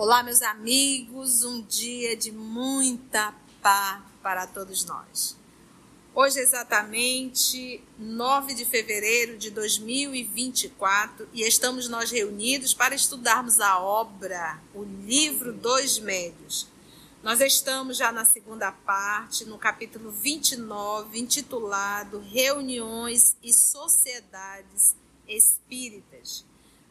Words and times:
Olá, 0.00 0.22
meus 0.22 0.42
amigos, 0.42 1.42
um 1.42 1.60
dia 1.60 2.16
de 2.16 2.30
muita 2.30 3.34
paz 3.60 4.00
para 4.22 4.46
todos 4.46 4.84
nós. 4.84 5.36
Hoje 6.14 6.38
é 6.38 6.42
exatamente 6.42 7.82
9 7.98 8.54
de 8.54 8.64
fevereiro 8.64 9.36
de 9.36 9.50
2024 9.50 11.28
e 11.32 11.42
estamos 11.42 11.88
nós 11.88 12.12
reunidos 12.12 12.72
para 12.72 12.94
estudarmos 12.94 13.58
a 13.58 13.80
obra, 13.80 14.62
o 14.72 14.84
livro 14.84 15.52
dos 15.52 15.98
médios. 15.98 16.68
Nós 17.20 17.40
estamos 17.40 17.96
já 17.96 18.12
na 18.12 18.24
segunda 18.24 18.70
parte, 18.70 19.44
no 19.46 19.58
capítulo 19.58 20.12
29, 20.12 21.18
intitulado 21.18 22.20
Reuniões 22.20 23.36
e 23.42 23.52
Sociedades 23.52 24.94
Espíritas. 25.26 26.44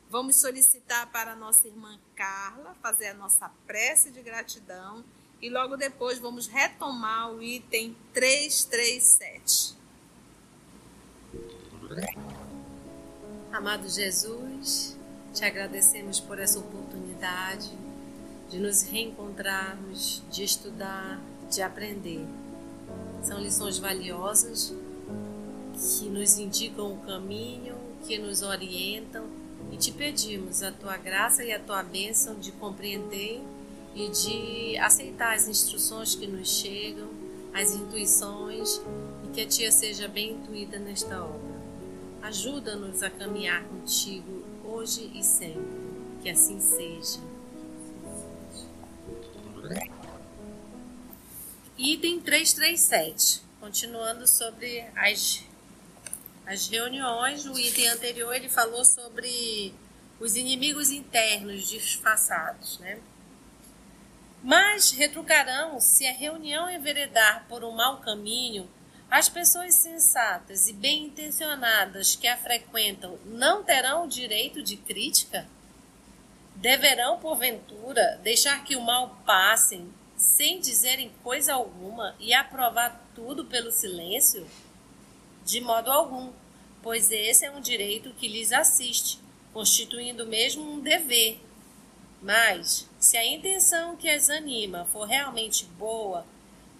Vamos 0.10 0.38
solicitar 0.38 1.12
para 1.12 1.34
a 1.34 1.36
nossa 1.36 1.68
irmã 1.68 2.00
Carla 2.16 2.74
fazer 2.82 3.08
a 3.08 3.14
nossa 3.14 3.52
prece 3.66 4.10
de 4.10 4.22
gratidão 4.22 5.04
e 5.42 5.50
logo 5.50 5.76
depois 5.76 6.18
vamos 6.18 6.48
retomar 6.48 7.30
o 7.30 7.44
item 7.44 7.94
337. 8.14 9.76
Amado 13.52 13.90
Jesus, 13.90 14.98
te 15.34 15.44
agradecemos 15.44 16.22
por 16.22 16.40
essa 16.40 16.58
oportunidade 16.58 17.70
de 18.50 18.60
nos 18.60 18.84
reencontrarmos, 18.84 20.24
de 20.32 20.46
estudar, 20.46 21.20
de 21.52 21.62
aprender. 21.62 22.26
São 23.24 23.42
lições 23.42 23.78
valiosas 23.78 24.74
que 25.74 26.08
nos 26.08 26.38
indicam 26.38 26.94
o 26.94 27.06
caminho, 27.06 27.76
que 28.08 28.18
nos 28.18 28.42
orientam 28.42 29.37
e 29.72 29.78
te 29.78 29.92
pedimos 29.92 30.64
a 30.64 30.72
tua 30.72 30.98
graça 30.98 31.44
e 31.44 31.52
a 31.52 31.60
tua 31.60 31.84
bênção 31.84 32.40
de 32.40 32.52
compreender 32.54 33.42
e 33.96 34.10
de 34.10 34.78
aceitar 34.78 35.36
as 35.36 35.48
instruções 35.48 36.16
que 36.16 36.28
nos 36.28 36.48
chegam, 36.48 37.10
as 37.54 37.74
intuições 37.74 38.80
e 39.26 39.34
que 39.34 39.42
a 39.42 39.48
tia 39.48 39.72
seja 39.72 40.08
bem 40.08 40.34
intuída 40.34 40.78
nesta 40.78 41.24
obra. 41.24 41.58
Ajuda-nos 42.22 43.02
a 43.04 43.10
caminhar 43.10 43.64
contigo 43.64 44.44
hoje 44.64 45.12
e 45.14 45.24
sempre. 45.24 45.88
Que 46.22 46.30
assim 46.30 46.60
seja. 46.60 47.20
Item 51.78 52.20
337. 52.20 53.42
Continuando 53.60 54.28
sobre 54.28 54.86
as 54.96 55.47
as 56.48 56.70
reuniões, 56.70 57.46
o 57.46 57.60
item 57.60 57.90
anterior 57.90 58.34
ele 58.34 58.48
falou 58.48 58.86
sobre 58.86 59.76
os 60.18 60.38
inimigos 60.38 60.90
internos 60.92 61.68
disfarçados, 61.68 62.80
né? 62.80 63.00
Mas 64.42 64.92
retrucarão 64.92 65.78
se 65.82 66.08
a 66.08 66.14
reunião 66.14 66.70
enveredar 66.70 67.46
por 67.50 67.66
um 67.66 67.72
mau 67.72 67.98
caminho, 67.98 68.70
as 69.12 69.28
pessoas 69.28 69.74
sensatas 69.76 70.70
e 70.70 70.74
bem 70.74 71.08
intencionadas 71.08 72.16
que 72.16 72.28
a 72.28 72.38
frequentam 72.38 73.20
não 73.26 73.62
terão 73.62 74.06
o 74.06 74.10
direito 74.10 74.64
de 74.64 74.78
crítica? 74.78 75.46
Deverão, 76.56 77.20
porventura, 77.20 78.20
deixar 78.24 78.64
que 78.64 78.78
o 78.78 78.82
mal 78.82 79.22
passem 79.26 79.94
sem 80.16 80.62
dizerem 80.62 81.12
coisa 81.22 81.54
alguma 81.54 82.16
e 82.20 82.34
aprovar 82.34 83.02
tudo 83.14 83.44
pelo 83.44 83.70
silêncio? 83.70 84.48
De 85.46 85.62
modo 85.62 85.90
algum, 85.90 86.34
pois 86.88 87.12
esse 87.12 87.44
é 87.44 87.52
um 87.52 87.60
direito 87.60 88.14
que 88.14 88.30
lhes 88.30 88.54
assiste, 88.54 89.20
constituindo 89.52 90.26
mesmo 90.26 90.64
um 90.64 90.80
dever. 90.80 91.38
Mas, 92.22 92.88
se 92.98 93.18
a 93.18 93.26
intenção 93.26 93.98
que 93.98 94.10
as 94.10 94.30
anima 94.30 94.86
for 94.86 95.04
realmente 95.04 95.66
boa, 95.78 96.26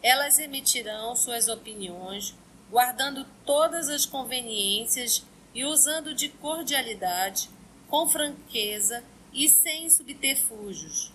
elas 0.02 0.40
emitirão 0.40 1.14
suas 1.14 1.50
opiniões, 1.50 2.34
guardando 2.72 3.26
todas 3.46 3.90
as 3.90 4.06
conveniências 4.06 5.26
e 5.54 5.66
usando 5.66 6.16
de 6.16 6.30
cordialidade, 6.30 7.50
com 7.90 8.08
franqueza 8.08 9.04
e 9.34 9.50
sem 9.50 9.90
subterfúgios. 9.90 11.12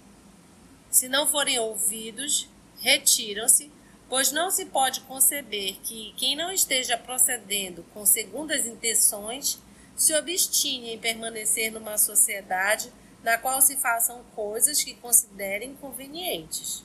Se 0.90 1.08
não 1.08 1.26
forem 1.26 1.58
ouvidos, 1.58 2.46
retiram-se 2.78 3.72
pois 4.12 4.30
não 4.30 4.50
se 4.50 4.66
pode 4.66 5.00
conceber 5.00 5.78
que 5.82 6.12
quem 6.18 6.36
não 6.36 6.52
esteja 6.52 6.98
procedendo 6.98 7.82
com 7.94 8.04
segundas 8.04 8.66
intenções 8.66 9.58
se 9.96 10.12
obstine 10.12 10.90
em 10.90 10.98
permanecer 10.98 11.72
numa 11.72 11.96
sociedade 11.96 12.92
na 13.24 13.38
qual 13.38 13.62
se 13.62 13.78
façam 13.78 14.22
coisas 14.34 14.84
que 14.84 14.92
considerem 14.92 15.74
convenientes. 15.76 16.84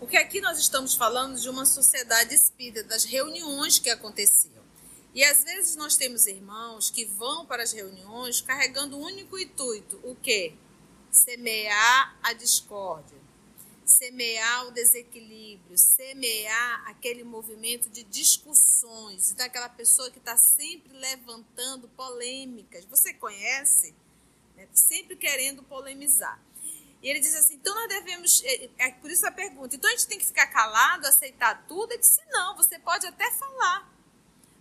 Porque 0.00 0.16
aqui 0.16 0.40
nós 0.40 0.58
estamos 0.58 0.96
falando 0.96 1.38
de 1.38 1.48
uma 1.48 1.64
sociedade 1.64 2.34
espírita, 2.34 2.82
das 2.82 3.04
reuniões 3.04 3.78
que 3.78 3.90
aconteciam. 3.90 4.64
E 5.14 5.22
às 5.22 5.44
vezes 5.44 5.76
nós 5.76 5.96
temos 5.96 6.26
irmãos 6.26 6.90
que 6.90 7.04
vão 7.04 7.46
para 7.46 7.62
as 7.62 7.70
reuniões 7.70 8.40
carregando 8.40 8.96
o 8.96 9.06
único 9.06 9.38
intuito, 9.38 10.00
o 10.02 10.16
quê? 10.16 10.52
Semear 11.12 12.18
a 12.24 12.32
discórdia 12.32 13.19
semear 13.90 14.68
o 14.68 14.70
desequilíbrio, 14.70 15.76
semear 15.76 16.88
aquele 16.88 17.22
movimento 17.24 17.90
de 17.90 18.02
discussões, 18.04 19.30
então 19.30 19.44
aquela 19.44 19.68
pessoa 19.68 20.10
que 20.10 20.18
está 20.18 20.36
sempre 20.36 20.92
levantando 20.96 21.88
polêmicas. 21.88 22.84
Você 22.86 23.12
conhece? 23.12 23.94
Né? 24.56 24.68
Sempre 24.72 25.16
querendo 25.16 25.62
polemizar. 25.62 26.40
E 27.02 27.08
ele 27.08 27.20
diz 27.20 27.34
assim: 27.34 27.54
então 27.54 27.74
nós 27.74 27.88
devemos. 27.88 28.42
É, 28.44 28.70
é 28.78 28.92
por 28.92 29.10
isso 29.10 29.26
a 29.26 29.32
pergunta. 29.32 29.74
Então 29.74 29.88
a 29.88 29.92
gente 29.92 30.06
tem 30.06 30.18
que 30.18 30.26
ficar 30.26 30.46
calado, 30.46 31.06
aceitar 31.06 31.66
tudo? 31.66 31.92
Ele 31.92 32.00
disse: 32.00 32.20
não, 32.30 32.56
você 32.56 32.78
pode 32.78 33.06
até 33.06 33.30
falar, 33.32 33.90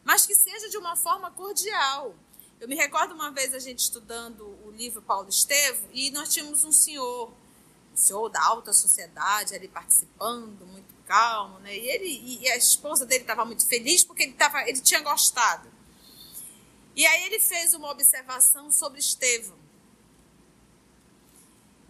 mas 0.03 0.25
que 0.25 0.35
seja 0.35 0.69
de 0.69 0.77
uma 0.77 0.95
forma 0.95 1.31
cordial. 1.31 2.15
Eu 2.59 2.67
me 2.67 2.75
recordo 2.75 3.13
uma 3.13 3.31
vez 3.31 3.53
a 3.53 3.59
gente 3.59 3.79
estudando 3.79 4.43
o 4.65 4.71
livro 4.71 5.01
Paulo 5.01 5.29
Estevo 5.29 5.87
e 5.93 6.11
nós 6.11 6.27
tínhamos 6.33 6.65
um 6.65 6.73
senhor 6.73 7.31
senhor 7.99 8.29
da 8.29 8.41
alta 8.43 8.73
sociedade 8.73 9.55
ali 9.55 9.67
participando, 9.67 10.65
muito 10.65 10.93
calmo, 11.05 11.59
né? 11.59 11.75
E 11.75 11.89
ele 11.89 12.39
e 12.41 12.49
a 12.49 12.57
esposa 12.57 13.05
dele 13.05 13.21
estava 13.21 13.43
muito 13.45 13.65
feliz 13.67 14.03
porque 14.03 14.23
ele 14.23 14.33
tava, 14.33 14.61
ele 14.67 14.79
tinha 14.79 15.01
gostado. 15.01 15.69
E 16.95 17.05
aí 17.05 17.23
ele 17.23 17.39
fez 17.39 17.73
uma 17.73 17.89
observação 17.89 18.71
sobre 18.71 18.99
Estevão. 18.99 19.57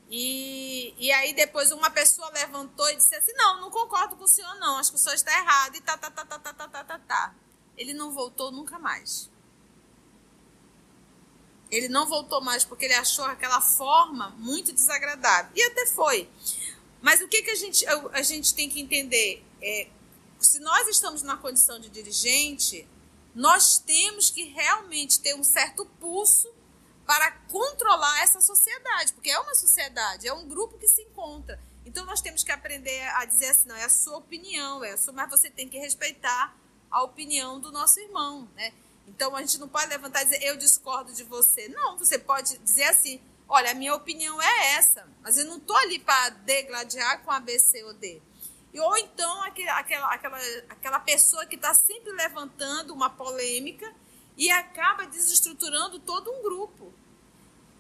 E, 0.10 0.94
e 0.98 1.12
aí 1.12 1.34
depois 1.34 1.72
uma 1.72 1.90
pessoa 1.92 2.30
levantou 2.32 2.90
e 2.90 2.96
disse 2.96 3.16
assim: 3.16 3.34
"Não, 3.34 3.62
não 3.62 3.70
concordo 3.70 4.16
com 4.16 4.24
o 4.24 4.28
senhor 4.28 4.56
não, 4.56 4.78
acho 4.78 4.92
que 4.92 4.98
o 4.98 5.00
senhor 5.00 5.16
está 5.16 5.32
errado" 5.32 5.76
e 5.76 5.82
tá 5.82 5.98
tá 5.98 6.10
tá 6.10 6.26
tá 6.26 6.40
tá 6.40 6.54
tá 6.54 6.68
tá 6.68 6.84
tá. 6.84 7.00
tá. 7.00 7.36
Ele 7.78 7.94
não 7.94 8.12
voltou 8.12 8.52
nunca 8.52 8.80
mais. 8.80 9.30
Ele 11.70 11.88
não 11.88 12.08
voltou 12.08 12.42
mais 12.42 12.64
porque 12.64 12.86
ele 12.86 12.96
achou 12.96 13.26
aquela 13.26 13.62
forma 13.62 14.30
muito 14.38 14.74
desagradável. 14.74 15.52
E 15.56 15.64
até 15.64 15.86
foi. 15.88 16.30
Mas 17.02 17.22
o 17.22 17.28
que, 17.28 17.42
que 17.42 17.52
a, 17.52 17.56
gente, 17.56 17.86
a 17.88 18.22
gente 18.22 18.54
tem 18.54 18.70
que 18.70 18.80
entender? 18.80 19.46
É, 19.62 19.88
se 20.40 20.60
nós 20.60 20.88
estamos 20.88 21.22
na 21.22 21.38
condição 21.38 21.80
de 21.80 21.90
dirigente, 21.90 22.88
nós 23.36 23.78
temos 23.78 24.30
que 24.30 24.44
realmente 24.46 25.20
ter 25.20 25.36
um 25.36 25.44
certo 25.44 25.86
pulso 26.00 26.52
para 27.06 27.32
controlar 27.50 28.22
essa 28.22 28.40
sociedade, 28.40 29.14
porque 29.14 29.32
é 29.32 29.40
uma 29.40 29.56
sociedade, 29.56 30.28
é 30.28 30.34
um 30.34 30.48
grupo 30.48 30.78
que 30.78 30.88
se 30.88 31.02
encontra. 31.02 31.60
Então 31.86 32.06
nós 32.06 32.22
temos 32.22 32.44
que 32.44 32.52
aprender 32.52 33.02
a 33.16 33.26
dizer 33.26 33.48
assim, 33.48 33.68
não, 33.68 33.76
é 33.76 33.86
a 33.86 33.90
sua 33.90 34.18
opinião, 34.18 34.84
é 34.84 34.92
a 34.92 34.98
sua, 34.98 35.14
mas 35.14 35.30
você 35.30 35.50
tem 35.50 35.68
que 35.68 35.78
respeitar 35.80 36.56
a 36.92 37.04
opinião 37.04 37.60
do 37.60 37.72
nosso 37.72 38.00
irmão, 38.00 38.48
né? 38.56 38.74
Então 39.10 39.36
a 39.36 39.42
gente 39.42 39.58
não 39.58 39.68
pode 39.68 39.88
levantar 39.88 40.22
e 40.22 40.26
dizer 40.26 40.44
eu 40.44 40.56
discordo 40.56 41.12
de 41.14 41.24
você. 41.24 41.68
Não, 41.70 41.98
você 41.98 42.18
pode 42.18 42.58
dizer 42.60 42.86
assim: 42.86 43.20
olha, 43.48 43.72
a 43.72 43.74
minha 43.74 43.94
opinião 43.96 44.42
é 44.42 44.76
essa, 44.76 45.08
mas 45.22 45.38
eu 45.38 45.46
não 45.46 45.58
estou 45.58 45.76
ali 45.76 46.00
para 46.00 46.30
degladiar 46.30 47.24
com 47.24 47.32
A, 47.32 47.40
B, 47.40 47.58
C 47.58 47.84
ou 47.84 47.94
D. 47.94 48.22
E, 48.72 48.80
ou 48.80 48.98
então 48.98 49.42
aquela, 49.44 49.80
aquela, 49.80 50.40
aquela 50.70 51.00
pessoa 51.00 51.46
que 51.46 51.56
está 51.56 51.74
sempre 51.74 52.12
levantando 52.12 52.94
uma 52.94 53.10
polêmica 53.10 53.92
e 54.38 54.52
acaba 54.52 55.06
desestruturando 55.06 56.00
todo 56.00 56.32
um 56.32 56.44
grupo. 56.44 56.94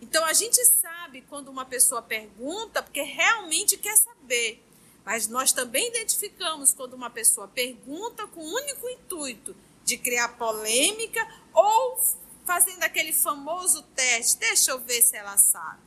Então 0.01 0.25
a 0.25 0.33
gente 0.33 0.63
sabe 0.65 1.21
quando 1.29 1.49
uma 1.49 1.65
pessoa 1.65 2.01
pergunta 2.01 2.81
porque 2.81 3.01
realmente 3.03 3.77
quer 3.77 3.95
saber. 3.97 4.65
Mas 5.05 5.27
nós 5.27 5.51
também 5.51 5.87
identificamos 5.89 6.73
quando 6.73 6.93
uma 6.93 7.09
pessoa 7.09 7.47
pergunta 7.47 8.27
com 8.27 8.41
o 8.41 8.55
único 8.55 8.89
intuito 8.89 9.55
de 9.89 9.97
criar 9.97 10.37
polêmica 10.37 11.19
ou 11.51 11.99
fazendo 12.45 12.83
aquele 12.83 13.11
famoso 13.11 13.81
teste, 13.95 14.37
deixa 14.37 14.71
eu 14.71 14.79
ver 14.79 15.01
se 15.01 15.15
ela 15.15 15.35
sabe, 15.35 15.81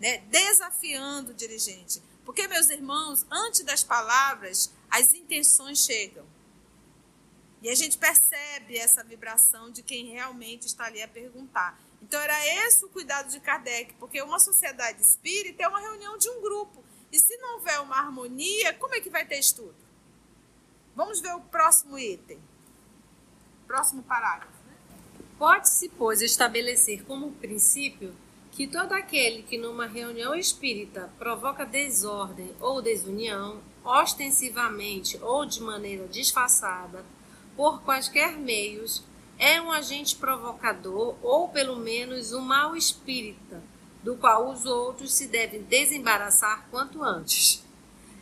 né? 0.00 0.18
Desafiando 0.28 1.30
o 1.30 1.34
dirigente. 1.34 2.02
Porque, 2.24 2.48
meus 2.48 2.68
irmãos, 2.68 3.24
antes 3.30 3.62
das 3.62 3.84
palavras, 3.84 4.72
as 4.90 5.14
intenções 5.14 5.84
chegam. 5.84 6.26
E 7.62 7.70
a 7.70 7.74
gente 7.74 7.96
percebe 7.96 8.76
essa 8.76 9.04
vibração 9.04 9.70
de 9.70 9.82
quem 9.82 10.06
realmente 10.06 10.66
está 10.66 10.84
ali 10.86 11.00
a 11.00 11.08
perguntar. 11.08 11.80
Então 12.02 12.20
era 12.20 12.66
esse 12.66 12.84
o 12.84 12.88
cuidado 12.88 13.30
de 13.30 13.40
Kardec, 13.40 13.94
porque 13.94 14.20
uma 14.20 14.38
sociedade 14.38 15.00
espírita 15.00 15.62
é 15.62 15.68
uma 15.68 15.80
reunião 15.80 16.18
de 16.18 16.28
um 16.28 16.42
grupo. 16.42 16.84
E 17.10 17.18
se 17.18 17.36
não 17.38 17.54
houver 17.54 17.80
uma 17.80 17.96
harmonia, 17.96 18.74
como 18.74 18.94
é 18.94 19.00
que 19.00 19.08
vai 19.08 19.24
ter 19.24 19.38
estudo? 19.38 19.76
Vamos 20.94 21.20
ver 21.20 21.34
o 21.34 21.40
próximo 21.40 21.98
item. 21.98 22.40
Próximo 23.66 24.02
parágrafo. 24.02 24.52
Pode-se, 25.38 25.88
pois, 25.90 26.22
estabelecer 26.22 27.04
como 27.04 27.32
princípio 27.32 28.14
que 28.52 28.68
todo 28.68 28.92
aquele 28.92 29.42
que 29.42 29.58
numa 29.58 29.86
reunião 29.86 30.34
espírita 30.34 31.10
provoca 31.18 31.64
desordem 31.64 32.54
ou 32.60 32.80
desunião, 32.80 33.60
ostensivamente 33.82 35.18
ou 35.20 35.44
de 35.44 35.60
maneira 35.60 36.06
disfarçada, 36.06 37.04
por 37.56 37.82
quaisquer 37.82 38.36
meios, 38.36 39.02
é 39.38 39.60
um 39.60 39.72
agente 39.72 40.14
provocador 40.14 41.16
ou 41.20 41.48
pelo 41.48 41.76
menos 41.76 42.32
um 42.32 42.40
mau 42.40 42.76
espírita, 42.76 43.60
do 44.04 44.16
qual 44.16 44.50
os 44.50 44.64
outros 44.64 45.12
se 45.14 45.26
devem 45.26 45.62
desembaraçar 45.62 46.66
quanto 46.70 47.02
antes. 47.02 47.64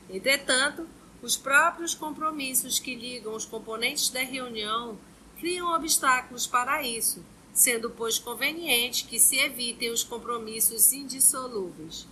Entretanto, 0.09 0.89
os 1.21 1.37
próprios 1.37 1.95
compromissos 1.95 2.79
que 2.79 2.95
ligam 2.95 3.35
os 3.35 3.45
componentes 3.45 4.09
da 4.09 4.21
reunião 4.21 4.97
criam 5.43 5.75
obstáculos 5.75 6.47
para 6.47 6.85
isso, 6.85 7.21
sendo, 7.53 7.91
pois, 7.91 8.17
conveniente 8.17 9.07
que 9.07 9.19
se 9.19 9.37
evitem 9.39 9.91
os 9.91 10.05
compromissos 10.05 10.93
indissolúveis. 10.93 12.07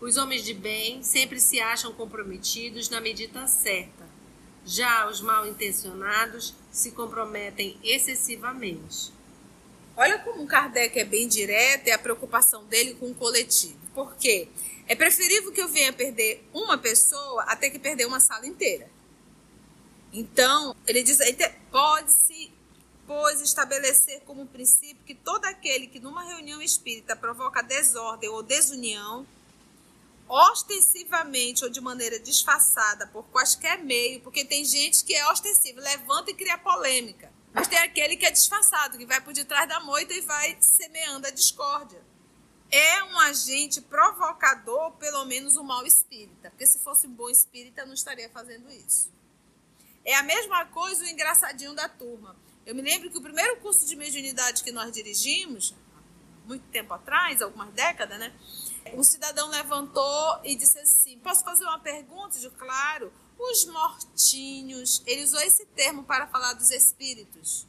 Os 0.00 0.16
homens 0.16 0.44
de 0.44 0.54
bem 0.54 1.02
sempre 1.02 1.40
se 1.40 1.58
acham 1.58 1.92
comprometidos 1.92 2.88
na 2.88 3.00
medida 3.00 3.48
certa, 3.48 4.08
já 4.64 5.10
os 5.10 5.20
mal 5.20 5.48
intencionados 5.48 6.54
se 6.70 6.92
comprometem 6.92 7.76
excessivamente. 7.82 9.12
Olha 9.96 10.20
como 10.20 10.46
Kardec 10.46 10.96
é 10.96 11.04
bem 11.04 11.26
direto 11.26 11.88
e 11.88 11.90
a 11.90 11.98
preocupação 11.98 12.64
dele 12.66 12.94
com 12.94 13.10
o 13.10 13.14
coletivo. 13.16 13.80
Por 13.92 14.14
quê? 14.14 14.46
É 14.86 14.94
preferível 14.94 15.50
que 15.50 15.60
eu 15.60 15.68
venha 15.68 15.92
perder 15.92 16.48
uma 16.52 16.78
pessoa 16.78 17.42
até 17.48 17.68
que 17.68 17.80
perder 17.80 18.06
uma 18.06 18.20
sala 18.20 18.46
inteira. 18.46 18.88
Então, 20.16 20.76
ele 20.86 21.02
diz, 21.02 21.18
pode-se, 21.72 22.52
pois, 23.04 23.40
estabelecer 23.40 24.20
como 24.20 24.46
princípio 24.46 25.04
que 25.04 25.12
todo 25.12 25.44
aquele 25.44 25.88
que 25.88 25.98
numa 25.98 26.22
reunião 26.22 26.62
espírita 26.62 27.16
provoca 27.16 27.60
desordem 27.64 28.30
ou 28.30 28.40
desunião, 28.40 29.26
ostensivamente 30.28 31.64
ou 31.64 31.70
de 31.70 31.80
maneira 31.80 32.20
disfarçada 32.20 33.08
por 33.08 33.24
quaisquer 33.24 33.82
meio, 33.82 34.20
porque 34.20 34.44
tem 34.44 34.64
gente 34.64 35.04
que 35.04 35.12
é 35.12 35.28
ostensiva, 35.32 35.80
levanta 35.80 36.30
e 36.30 36.34
cria 36.34 36.56
polêmica. 36.58 37.32
Mas 37.52 37.66
tem 37.66 37.78
aquele 37.80 38.16
que 38.16 38.24
é 38.24 38.30
disfarçado, 38.30 38.96
que 38.96 39.06
vai 39.06 39.20
por 39.20 39.32
detrás 39.32 39.68
da 39.68 39.80
moita 39.80 40.14
e 40.14 40.20
vai 40.20 40.56
semeando 40.60 41.26
a 41.26 41.30
discórdia. 41.30 42.00
É 42.70 43.02
um 43.02 43.18
agente 43.18 43.80
provocador, 43.80 44.92
pelo 44.92 45.24
menos 45.24 45.56
um 45.56 45.64
mau 45.64 45.84
espírita. 45.84 46.50
Porque 46.50 46.66
se 46.66 46.78
fosse 46.78 47.08
um 47.08 47.12
bom 47.12 47.28
espírita, 47.28 47.84
não 47.84 47.94
estaria 47.94 48.28
fazendo 48.30 48.70
isso. 48.70 49.12
É 50.04 50.14
a 50.14 50.22
mesma 50.22 50.66
coisa 50.66 51.04
o 51.04 51.08
engraçadinho 51.08 51.74
da 51.74 51.88
turma. 51.88 52.36
Eu 52.66 52.74
me 52.74 52.82
lembro 52.82 53.10
que 53.10 53.18
o 53.18 53.22
primeiro 53.22 53.56
curso 53.60 53.86
de 53.86 53.96
mediunidade 53.96 54.62
que 54.62 54.72
nós 54.72 54.92
dirigimos, 54.92 55.74
muito 56.44 56.66
tempo 56.68 56.92
atrás, 56.92 57.40
algumas 57.40 57.72
décadas, 57.72 58.18
né? 58.18 58.32
Um 58.92 59.02
cidadão 59.02 59.48
levantou 59.48 60.40
e 60.44 60.54
disse 60.54 60.78
assim: 60.78 61.18
Posso 61.20 61.42
fazer 61.42 61.64
uma 61.64 61.78
pergunta? 61.78 62.38
Eu, 62.38 62.50
claro. 62.52 63.12
Os 63.38 63.64
mortinhos, 63.66 65.02
ele 65.06 65.24
usou 65.24 65.40
esse 65.40 65.66
termo 65.66 66.04
para 66.04 66.26
falar 66.28 66.52
dos 66.52 66.70
espíritos, 66.70 67.66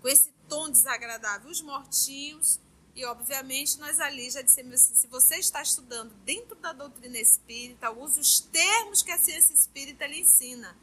com 0.00 0.08
esse 0.08 0.32
tom 0.48 0.70
desagradável. 0.70 1.50
Os 1.50 1.60
mortinhos, 1.60 2.60
e 2.94 3.04
obviamente 3.04 3.78
nós 3.78 3.98
ali 3.98 4.30
já 4.30 4.42
dissemos 4.42 4.74
assim: 4.74 4.94
se 4.94 5.06
você 5.08 5.36
está 5.36 5.62
estudando 5.62 6.14
dentro 6.24 6.54
da 6.56 6.72
doutrina 6.72 7.18
espírita, 7.18 7.90
use 7.90 8.20
os 8.20 8.40
termos 8.40 9.02
que 9.02 9.10
a 9.10 9.18
ciência 9.18 9.54
espírita 9.54 10.06
lhe 10.06 10.20
ensina. 10.20 10.76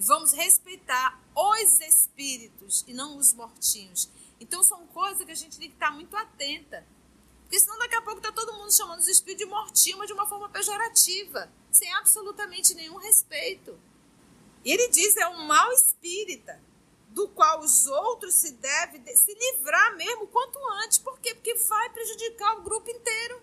E 0.00 0.02
vamos 0.02 0.32
respeitar 0.32 1.22
os 1.36 1.78
espíritos 1.80 2.82
e 2.88 2.94
não 2.94 3.18
os 3.18 3.34
mortinhos. 3.34 4.08
Então 4.40 4.62
são 4.62 4.86
coisas 4.86 5.22
que 5.22 5.30
a 5.30 5.34
gente 5.34 5.58
tem 5.58 5.68
que 5.68 5.74
estar 5.74 5.90
muito 5.90 6.16
atenta. 6.16 6.86
Porque 7.42 7.60
senão 7.60 7.78
daqui 7.78 7.96
a 7.96 8.00
pouco 8.00 8.16
está 8.16 8.32
todo 8.32 8.54
mundo 8.54 8.74
chamando 8.74 9.00
os 9.00 9.08
espíritos 9.08 9.44
de 9.46 9.50
mortinho, 9.50 9.98
mas 9.98 10.06
de 10.06 10.14
uma 10.14 10.26
forma 10.26 10.48
pejorativa, 10.48 11.52
sem 11.70 11.92
absolutamente 11.96 12.72
nenhum 12.72 12.96
respeito. 12.96 13.78
E 14.64 14.72
ele 14.72 14.88
diz, 14.88 15.18
é 15.18 15.28
um 15.28 15.44
mal 15.44 15.70
espírita, 15.72 16.58
do 17.08 17.28
qual 17.28 17.60
os 17.60 17.86
outros 17.86 18.32
se 18.36 18.52
devem 18.52 19.04
se 19.14 19.34
livrar 19.34 19.96
mesmo 19.98 20.26
quanto 20.28 20.58
antes. 20.82 20.96
Por 20.96 21.18
quê? 21.20 21.34
Porque 21.34 21.54
vai 21.56 21.90
prejudicar 21.90 22.56
o 22.56 22.62
grupo 22.62 22.88
inteiro. 22.88 23.42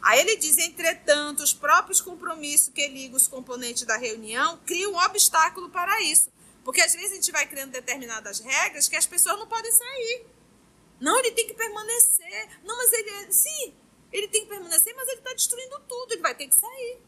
Aí 0.00 0.20
ele 0.20 0.36
diz, 0.36 0.56
entretanto, 0.58 1.42
os 1.42 1.52
próprios 1.52 2.00
compromissos 2.00 2.72
que 2.72 2.86
ligam 2.86 3.16
os 3.16 3.26
componentes 3.26 3.84
da 3.84 3.96
reunião 3.96 4.58
criam 4.64 4.92
um 4.92 4.98
obstáculo 4.98 5.68
para 5.70 6.00
isso. 6.02 6.30
Porque 6.64 6.80
às 6.80 6.92
vezes 6.92 7.12
a 7.12 7.14
gente 7.16 7.32
vai 7.32 7.46
criando 7.46 7.72
determinadas 7.72 8.40
regras 8.40 8.88
que 8.88 8.96
as 8.96 9.06
pessoas 9.06 9.38
não 9.38 9.46
podem 9.46 9.72
sair. 9.72 10.26
Não, 11.00 11.18
ele 11.18 11.32
tem 11.32 11.46
que 11.46 11.54
permanecer. 11.54 12.60
Não, 12.62 12.76
mas 12.76 12.92
ele 12.92 13.10
é. 13.10 13.30
Sim, 13.30 13.74
ele 14.12 14.28
tem 14.28 14.42
que 14.42 14.48
permanecer, 14.48 14.94
mas 14.94 15.08
ele 15.08 15.18
está 15.18 15.32
destruindo 15.32 15.80
tudo. 15.88 16.12
Ele 16.12 16.22
vai 16.22 16.34
ter 16.34 16.48
que 16.48 16.54
sair. 16.54 16.98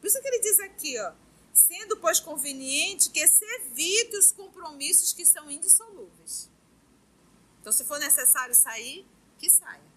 Por 0.00 0.06
isso 0.06 0.20
que 0.20 0.28
ele 0.28 0.40
diz 0.40 0.60
aqui, 0.60 0.98
ó. 1.00 1.12
Sendo, 1.52 1.96
pois, 1.96 2.20
conveniente 2.20 3.10
que 3.10 3.26
se 3.26 3.44
evite 3.44 4.16
os 4.16 4.32
compromissos 4.32 5.12
que 5.12 5.24
são 5.24 5.50
indissolúveis. 5.50 6.50
Então, 7.60 7.72
se 7.72 7.84
for 7.84 7.98
necessário 7.98 8.54
sair, 8.54 9.06
que 9.38 9.48
saia. 9.48 9.93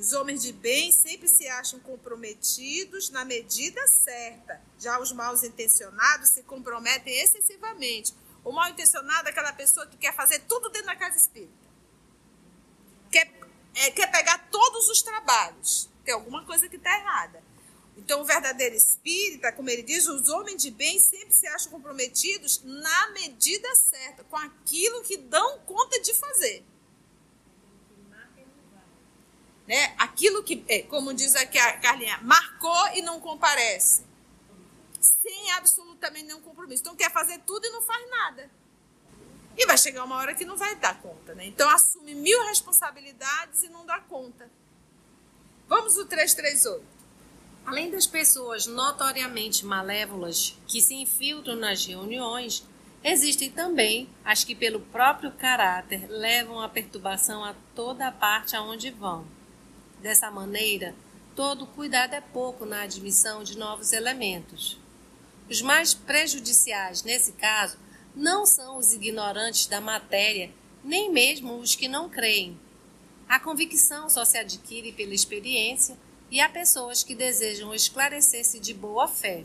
Os 0.00 0.12
homens 0.12 0.42
de 0.42 0.52
bem 0.52 0.90
sempre 0.90 1.28
se 1.28 1.46
acham 1.46 1.78
comprometidos 1.78 3.10
na 3.10 3.24
medida 3.24 3.86
certa. 3.86 4.60
Já 4.78 4.98
os 4.98 5.12
mal 5.12 5.36
intencionados 5.36 6.30
se 6.30 6.42
comprometem 6.42 7.16
excessivamente. 7.20 8.12
O 8.42 8.50
mal 8.50 8.68
intencionado 8.70 9.28
é 9.28 9.30
aquela 9.30 9.52
pessoa 9.52 9.86
que 9.86 9.96
quer 9.96 10.14
fazer 10.16 10.40
tudo 10.48 10.70
dentro 10.70 10.86
da 10.88 10.96
casa 10.96 11.16
espírita 11.16 11.70
quer, 13.10 13.30
é, 13.74 13.90
quer 13.90 14.10
pegar 14.10 14.48
todos 14.50 14.88
os 14.88 15.02
trabalhos. 15.02 15.88
Tem 16.04 16.14
alguma 16.14 16.44
coisa 16.46 16.68
que 16.68 16.76
está 16.76 16.96
errada. 16.98 17.42
Então, 17.96 18.22
o 18.22 18.24
verdadeiro 18.24 18.74
espírita, 18.74 19.52
como 19.52 19.68
ele 19.68 19.82
diz, 19.82 20.06
os 20.06 20.28
homens 20.28 20.62
de 20.62 20.70
bem 20.70 20.98
sempre 20.98 21.34
se 21.34 21.46
acham 21.48 21.70
comprometidos 21.70 22.62
na 22.64 23.10
medida 23.10 23.74
certa, 23.74 24.24
com 24.24 24.36
aquilo 24.36 25.02
que 25.02 25.18
dão 25.18 25.58
conta 25.60 26.00
de 26.00 26.14
fazer. 26.14 26.64
Né? 29.70 29.94
Aquilo 29.98 30.42
que, 30.42 30.64
é, 30.66 30.82
como 30.82 31.14
diz 31.14 31.36
aqui 31.36 31.56
a 31.56 31.78
Carlinha, 31.78 32.18
marcou 32.22 32.88
e 32.92 33.02
não 33.02 33.20
comparece. 33.20 34.04
Sem 35.00 35.52
absolutamente 35.52 36.26
nenhum 36.26 36.40
compromisso. 36.40 36.82
Então, 36.82 36.96
quer 36.96 37.12
fazer 37.12 37.38
tudo 37.46 37.64
e 37.64 37.70
não 37.70 37.80
faz 37.80 38.10
nada. 38.10 38.50
E 39.56 39.64
vai 39.66 39.78
chegar 39.78 40.02
uma 40.02 40.16
hora 40.16 40.34
que 40.34 40.44
não 40.44 40.56
vai 40.56 40.74
dar 40.74 41.00
conta, 41.00 41.36
né? 41.36 41.46
Então 41.46 41.70
assume 41.70 42.16
mil 42.16 42.44
responsabilidades 42.46 43.62
e 43.62 43.68
não 43.68 43.86
dá 43.86 44.00
conta. 44.00 44.50
Vamos 45.68 45.96
o 45.96 46.04
338. 46.04 46.84
Além 47.64 47.92
das 47.92 48.08
pessoas 48.08 48.66
notoriamente 48.66 49.64
malévolas 49.64 50.58
que 50.66 50.80
se 50.80 50.94
infiltram 50.94 51.54
nas 51.54 51.86
reuniões, 51.86 52.66
existem 53.04 53.52
também 53.52 54.08
as 54.24 54.42
que, 54.42 54.56
pelo 54.56 54.80
próprio 54.80 55.30
caráter, 55.30 56.08
levam 56.08 56.60
a 56.60 56.68
perturbação 56.68 57.44
a 57.44 57.54
toda 57.72 58.08
a 58.08 58.12
parte 58.12 58.56
aonde 58.56 58.90
vão. 58.90 59.38
Dessa 60.02 60.30
maneira, 60.30 60.94
todo 61.36 61.66
cuidado 61.66 62.14
é 62.14 62.20
pouco 62.22 62.64
na 62.64 62.82
admissão 62.82 63.44
de 63.44 63.58
novos 63.58 63.92
elementos. 63.92 64.78
Os 65.48 65.60
mais 65.60 65.92
prejudiciais, 65.92 67.02
nesse 67.02 67.32
caso, 67.32 67.76
não 68.14 68.46
são 68.46 68.78
os 68.78 68.94
ignorantes 68.94 69.66
da 69.66 69.80
matéria, 69.80 70.50
nem 70.82 71.12
mesmo 71.12 71.58
os 71.58 71.74
que 71.74 71.86
não 71.86 72.08
creem. 72.08 72.58
A 73.28 73.38
convicção 73.38 74.08
só 74.08 74.24
se 74.24 74.38
adquire 74.38 74.90
pela 74.92 75.14
experiência 75.14 75.98
e 76.30 76.40
há 76.40 76.48
pessoas 76.48 77.02
que 77.02 77.14
desejam 77.14 77.74
esclarecer-se 77.74 78.58
de 78.58 78.72
boa 78.72 79.06
fé. 79.06 79.44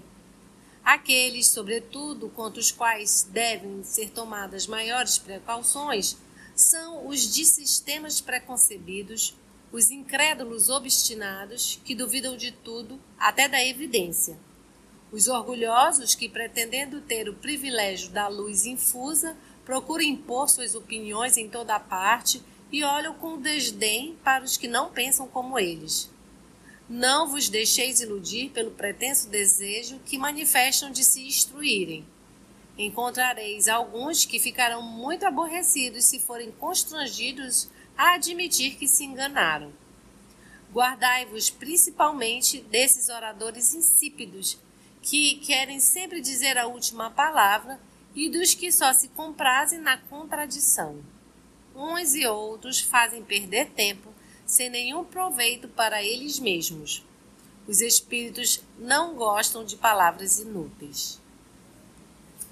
Aqueles, 0.83 1.47
sobretudo, 1.47 2.29
contra 2.29 2.61
os 2.61 2.71
quais 2.71 3.27
devem 3.29 3.83
ser 3.83 4.09
tomadas 4.11 4.67
maiores 4.67 5.17
precauções, 5.17 6.15
são 6.55 7.07
os 7.07 7.33
de 7.33 7.43
sistemas 7.43 8.21
preconcebidos, 8.21 9.35
os 9.71 9.91
incrédulos 9.91 10.69
obstinados 10.69 11.79
que 11.83 11.95
duvidam 11.95 12.37
de 12.37 12.51
tudo, 12.51 12.99
até 13.17 13.47
da 13.47 13.63
evidência. 13.63 14.37
Os 15.11 15.27
orgulhosos 15.27 16.15
que, 16.15 16.27
pretendendo 16.27 17.01
ter 17.01 17.29
o 17.29 17.33
privilégio 17.35 18.09
da 18.11 18.27
luz 18.27 18.65
infusa, 18.65 19.35
procuram 19.63 20.03
impor 20.03 20.49
suas 20.49 20.75
opiniões 20.75 21.37
em 21.37 21.49
toda 21.49 21.79
parte 21.79 22.41
e 22.71 22.83
olham 22.83 23.13
com 23.13 23.39
desdém 23.39 24.17
para 24.23 24.43
os 24.43 24.57
que 24.57 24.67
não 24.67 24.91
pensam 24.91 25.27
como 25.27 25.57
eles. 25.57 26.09
Não 26.87 27.27
vos 27.27 27.49
deixeis 27.49 27.99
iludir 27.99 28.51
pelo 28.51 28.71
pretenso 28.71 29.29
desejo 29.29 29.99
que 30.05 30.17
manifestam 30.17 30.91
de 30.91 31.03
se 31.03 31.25
instruírem. 31.25 32.05
Encontrareis 32.77 33.67
alguns 33.67 34.25
que 34.25 34.39
ficarão 34.39 34.81
muito 34.81 35.25
aborrecidos 35.25 36.03
se 36.03 36.19
forem 36.19 36.51
constrangidos 36.51 37.69
a 37.97 38.15
admitir 38.15 38.75
que 38.75 38.87
se 38.87 39.03
enganaram. 39.03 39.73
Guardai-vos 40.73 41.49
principalmente 41.49 42.61
desses 42.61 43.09
oradores 43.09 43.73
insípidos, 43.73 44.57
que 45.01 45.35
querem 45.35 45.79
sempre 45.79 46.19
dizer 46.19 46.57
a 46.57 46.67
última 46.67 47.09
palavra, 47.11 47.79
e 48.15 48.29
dos 48.29 48.53
que 48.53 48.71
só 48.71 48.93
se 48.93 49.09
comprazem 49.09 49.79
na 49.79 49.97
contradição. 49.97 51.03
Uns 51.75 52.15
e 52.15 52.25
outros 52.25 52.79
fazem 52.79 53.23
perder 53.23 53.71
tempo, 53.71 54.13
sem 54.45 54.69
nenhum 54.69 55.03
proveito 55.03 55.67
para 55.67 56.01
eles 56.01 56.39
mesmos. 56.39 57.03
Os 57.67 57.81
espíritos 57.81 58.61
não 58.77 59.15
gostam 59.15 59.65
de 59.65 59.75
palavras 59.75 60.39
inúteis. 60.39 61.19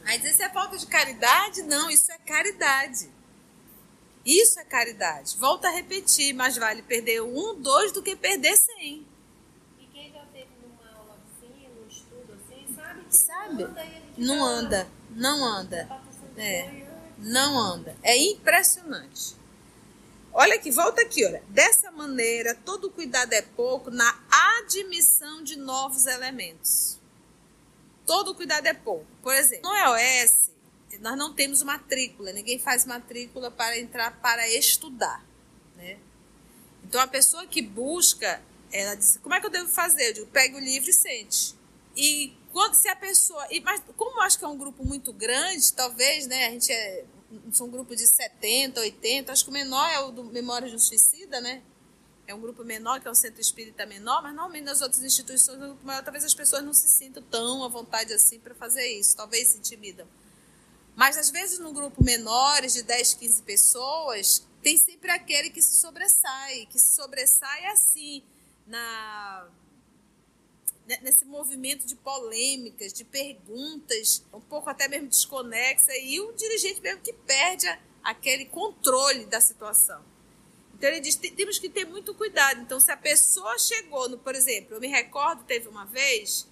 Mas 0.04 0.26
isso 0.26 0.44
é 0.44 0.50
falta 0.50 0.78
de 0.78 0.86
caridade? 0.88 1.62
Não, 1.64 1.90
isso 1.90 2.12
é 2.12 2.18
caridade. 2.18 3.10
Isso 4.26 4.60
é 4.60 4.64
caridade. 4.64 5.38
Volto 5.38 5.66
a 5.66 5.70
repetir, 5.70 6.34
mais 6.34 6.56
vale 6.58 6.82
perder 6.82 7.22
um, 7.22 7.60
dois 7.62 7.92
do 7.92 8.02
que 8.02 8.16
perder 8.16 8.56
cem. 8.56 9.06
E 9.80 9.86
quem 9.92 10.12
já 10.12 10.26
teve 10.32 10.50
numa 10.62 10.98
aula 10.98 11.18
assim, 11.26 11.68
num 11.76 11.88
estudo 11.88 12.34
assim, 12.34 12.74
sabe 12.74 13.02
que 13.06 13.16
sabe? 13.16 13.64
não 14.18 14.46
anda. 14.46 14.88
Não 15.10 15.46
anda, 15.46 15.90
não 15.90 15.94
anda. 15.94 16.02
É, 16.38 16.86
não 17.18 17.60
anda. 17.60 17.96
É 18.02 18.18
impressionante. 18.18 19.36
Olha 20.32 20.56
aqui, 20.56 20.72
volta 20.72 21.02
aqui, 21.02 21.24
olha. 21.26 21.44
Dessa 21.50 21.92
maneira, 21.92 22.56
todo 22.56 22.90
cuidado 22.90 23.34
é 23.34 23.42
pouco 23.42 23.92
na 23.92 24.20
admissão 24.60 25.44
de 25.44 25.58
novos 25.58 26.08
elementos. 26.08 26.98
Todo 28.06 28.34
cuidado 28.34 28.66
é 28.66 28.74
pouco. 28.74 29.06
Por 29.22 29.34
exemplo, 29.36 29.70
no 29.70 29.76
EOS, 29.76 30.50
nós 31.00 31.18
não 31.18 31.34
temos 31.34 31.62
matrícula, 31.64 32.32
ninguém 32.32 32.60
faz 32.60 32.86
matrícula 32.86 33.50
para 33.52 33.78
entrar 33.78 34.20
para 34.22 34.48
estudar, 34.50 35.24
né? 35.76 35.98
Então 36.84 37.02
a 37.02 37.08
pessoa 37.08 37.46
que 37.48 37.62
busca, 37.62 38.42
ela 38.72 38.96
diz, 38.96 39.18
como 39.22 39.34
é 39.34 39.40
que 39.40 39.46
eu 39.46 39.50
devo 39.50 39.70
fazer? 39.70 40.10
Eu 40.10 40.14
digo, 40.14 40.28
pegue 40.28 40.56
o 40.56 40.60
livro 40.60 40.90
e 40.90 40.94
sente. 40.94 41.56
E 41.96 42.36
quando 42.52 42.76
se 42.76 42.88
a 42.88 42.96
pessoa, 42.96 43.48
e, 43.50 43.62
mas 43.62 43.82
como 43.96 44.18
eu 44.18 44.22
acho 44.22 44.38
que 44.38 44.46
é 44.46 44.48
um 44.48 44.58
grupo 44.58 44.86
muito 44.86 45.14
grande, 45.14 45.74
talvez, 45.74 46.28
né, 46.28 46.48
a 46.48 46.52
gente 46.52 46.72
é 46.72 47.06
são 47.52 47.68
um 47.68 47.72
grupo 47.72 47.96
de 47.96 48.06
70, 48.06 48.80
80, 48.80 49.32
acho 49.32 49.44
que 49.44 49.50
o 49.50 49.54
menor 49.54 49.90
é 49.90 50.00
o 50.00 50.12
do 50.12 50.24
Memória 50.24 50.70
de 50.70 50.76
um 50.76 50.80
Suicida, 50.80 51.42
né? 51.42 51.64
É 52.26 52.34
um 52.34 52.40
grupo 52.40 52.64
menor, 52.64 53.02
que 53.02 53.08
é 53.08 53.12
o 53.12 53.16
Centro 53.16 53.42
Espírita 53.42 53.86
menor, 53.86 54.22
mas 54.22 54.34
normalmente 54.34 54.64
nas 54.64 54.82
outras 54.82 55.04
instituições, 55.04 55.62
um 55.62 55.76
maior, 55.84 56.04
talvez 56.04 56.24
as 56.24 56.34
pessoas 56.34 56.64
não 56.64 56.74
se 56.74 56.88
sintam 56.88 57.22
tão 57.24 57.64
à 57.64 57.68
vontade 57.68 58.14
assim 58.14 58.40
para 58.40 58.56
fazer 58.56 58.86
isso, 58.88 59.16
talvez 59.16 59.50
se 59.50 59.58
intimidam. 59.58 60.08
Mas 60.96 61.18
às 61.18 61.30
vezes 61.30 61.60
no 61.60 61.74
grupo 61.74 62.04
menores, 62.04 62.74
de 62.74 62.84
10, 62.84 63.16
15 63.16 63.44
pessoas, 63.44 64.48
tem 64.62 64.78
sempre 64.78 65.12
aquele 65.12 65.50
que 65.50 65.62
se 65.62 65.76
sobressai, 65.76 66.68
que 66.68 66.80
se 66.80 66.96
sobressai 66.96 67.66
assim, 67.68 68.24
na 68.66 69.48
nesse 71.02 71.24
movimento 71.24 71.86
de 71.86 71.96
polêmicas, 71.96 72.92
de 72.92 73.06
perguntas, 73.06 74.22
um 74.34 74.42
pouco 74.42 74.70
até 74.70 74.88
mesmo 74.88 75.08
desconexa, 75.08 75.96
e 75.96 76.20
o 76.20 76.34
dirigente 76.34 76.82
mesmo 76.82 77.02
que 77.02 77.14
perde 77.14 77.68
aquele 78.04 78.46
controle 78.46 79.26
da 79.26 79.40
situação. 79.40 80.04
Então 80.74 80.90
ele 80.90 81.00
diz, 81.00 81.16
temos 81.16 81.58
que 81.58 81.70
ter 81.70 81.86
muito 81.86 82.14
cuidado. 82.14 82.60
Então 82.60 82.80
se 82.82 82.92
a 82.92 82.98
pessoa 82.98 83.58
chegou 83.58 84.10
no, 84.10 84.18
por 84.18 84.36
exemplo, 84.36 84.76
eu 84.76 84.82
me 84.82 84.88
recordo 84.88 85.46
teve 85.46 85.70
uma 85.70 85.86
vez 85.86 86.46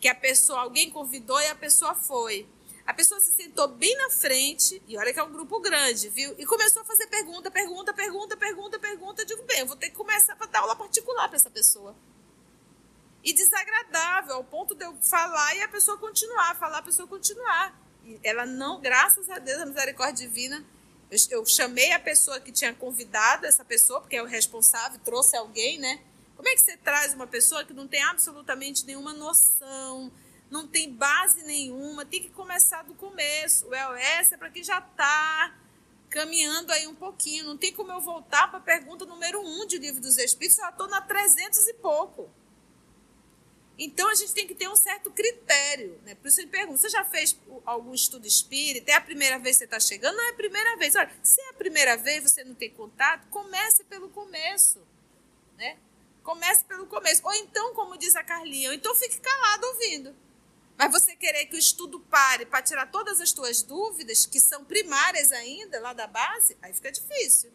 que 0.00 0.06
a 0.06 0.14
pessoa, 0.14 0.60
alguém 0.60 0.90
convidou 0.90 1.40
e 1.40 1.46
a 1.46 1.54
pessoa 1.54 1.94
foi. 1.94 2.46
A 2.86 2.92
pessoa 2.92 3.18
se 3.18 3.32
sentou 3.32 3.66
bem 3.68 3.96
na 3.96 4.10
frente, 4.10 4.82
e 4.86 4.96
olha 4.98 5.12
que 5.12 5.18
é 5.18 5.22
um 5.22 5.32
grupo 5.32 5.58
grande, 5.58 6.10
viu? 6.10 6.34
E 6.38 6.44
começou 6.44 6.82
a 6.82 6.84
fazer 6.84 7.06
pergunta, 7.06 7.50
pergunta, 7.50 7.94
pergunta, 7.94 8.36
pergunta, 8.36 8.78
pergunta. 8.78 9.22
Eu 9.22 9.26
digo, 9.26 9.42
bem, 9.44 9.60
eu 9.60 9.66
vou 9.66 9.76
ter 9.76 9.88
que 9.88 9.96
começar 9.96 10.36
a 10.38 10.46
dar 10.46 10.60
aula 10.60 10.76
particular 10.76 11.26
para 11.28 11.36
essa 11.36 11.48
pessoa. 11.48 11.96
E 13.22 13.32
desagradável, 13.32 14.34
ao 14.34 14.44
ponto 14.44 14.74
de 14.74 14.84
eu 14.84 14.94
falar 15.00 15.56
e 15.56 15.62
a 15.62 15.68
pessoa 15.68 15.96
continuar, 15.96 16.58
falar, 16.58 16.78
a 16.78 16.82
pessoa 16.82 17.08
continuar. 17.08 17.74
E 18.04 18.20
ela 18.22 18.44
não, 18.44 18.82
graças 18.82 19.30
a 19.30 19.38
Deus, 19.38 19.62
a 19.62 19.66
misericórdia 19.66 20.28
divina, 20.28 20.62
eu, 21.10 21.18
eu 21.30 21.46
chamei 21.46 21.90
a 21.92 21.98
pessoa 21.98 22.38
que 22.38 22.52
tinha 22.52 22.74
convidado 22.74 23.46
essa 23.46 23.64
pessoa, 23.64 24.02
porque 24.02 24.16
é 24.16 24.22
o 24.22 24.26
responsável, 24.26 25.00
trouxe 25.02 25.34
alguém, 25.38 25.78
né? 25.78 26.00
Como 26.36 26.46
é 26.48 26.52
que 26.52 26.60
você 26.60 26.76
traz 26.76 27.14
uma 27.14 27.26
pessoa 27.26 27.64
que 27.64 27.72
não 27.72 27.88
tem 27.88 28.02
absolutamente 28.02 28.84
nenhuma 28.84 29.14
noção, 29.14 30.12
não 30.50 30.66
tem 30.66 30.92
base 30.92 31.42
nenhuma, 31.42 32.04
tem 32.04 32.22
que 32.22 32.30
começar 32.30 32.82
do 32.82 32.94
começo. 32.94 33.66
O 33.66 33.74
EOS 33.74 34.32
é 34.32 34.36
para 34.36 34.50
quem 34.50 34.62
já 34.62 34.78
está 34.78 35.54
caminhando 36.10 36.72
aí 36.72 36.86
um 36.86 36.94
pouquinho. 36.94 37.44
Não 37.44 37.56
tem 37.56 37.72
como 37.72 37.90
eu 37.90 38.00
voltar 38.00 38.48
para 38.48 38.58
a 38.58 38.62
pergunta 38.62 39.04
número 39.04 39.40
um 39.40 39.66
de 39.66 39.78
Livro 39.78 40.00
dos 40.00 40.16
Espíritos, 40.16 40.56
já 40.56 40.68
estou 40.68 40.88
na 40.88 41.00
300 41.00 41.66
e 41.68 41.74
pouco. 41.74 42.30
Então 43.76 44.08
a 44.08 44.14
gente 44.14 44.32
tem 44.32 44.46
que 44.46 44.54
ter 44.54 44.68
um 44.68 44.76
certo 44.76 45.10
critério. 45.10 46.00
Né? 46.04 46.14
Por 46.14 46.28
isso 46.28 46.40
eu 46.40 46.48
pergunto: 46.48 46.78
você 46.78 46.88
já 46.88 47.04
fez 47.04 47.36
algum 47.66 47.92
estudo 47.92 48.26
espírita? 48.26 48.92
É 48.92 48.94
a 48.94 49.00
primeira 49.00 49.38
vez 49.38 49.56
que 49.56 49.58
você 49.58 49.64
está 49.64 49.80
chegando? 49.80 50.16
Não 50.16 50.24
é 50.24 50.30
a 50.30 50.34
primeira 50.34 50.76
vez. 50.76 50.94
Olha, 50.94 51.10
se 51.22 51.40
é 51.40 51.50
a 51.50 51.54
primeira 51.54 51.96
vez 51.96 52.22
você 52.22 52.44
não 52.44 52.54
tem 52.54 52.70
contato, 52.70 53.26
comece 53.28 53.82
pelo 53.84 54.08
começo. 54.10 54.80
Né? 55.56 55.76
Comece 56.22 56.64
pelo 56.64 56.86
começo. 56.86 57.20
Ou 57.24 57.34
então, 57.34 57.74
como 57.74 57.98
diz 57.98 58.14
a 58.14 58.22
Carlinha, 58.22 58.68
ou 58.68 58.74
então 58.74 58.94
fique 58.94 59.20
calado 59.20 59.66
ouvindo. 59.66 60.14
Mas 60.76 60.90
você 60.90 61.14
querer 61.14 61.46
que 61.46 61.54
o 61.54 61.58
estudo 61.58 62.00
pare 62.00 62.46
para 62.46 62.62
tirar 62.62 62.90
todas 62.90 63.20
as 63.20 63.32
tuas 63.32 63.62
dúvidas, 63.62 64.26
que 64.26 64.40
são 64.40 64.64
primárias 64.64 65.30
ainda, 65.30 65.80
lá 65.80 65.92
da 65.92 66.06
base, 66.06 66.56
aí 66.60 66.72
fica 66.72 66.90
difícil. 66.90 67.52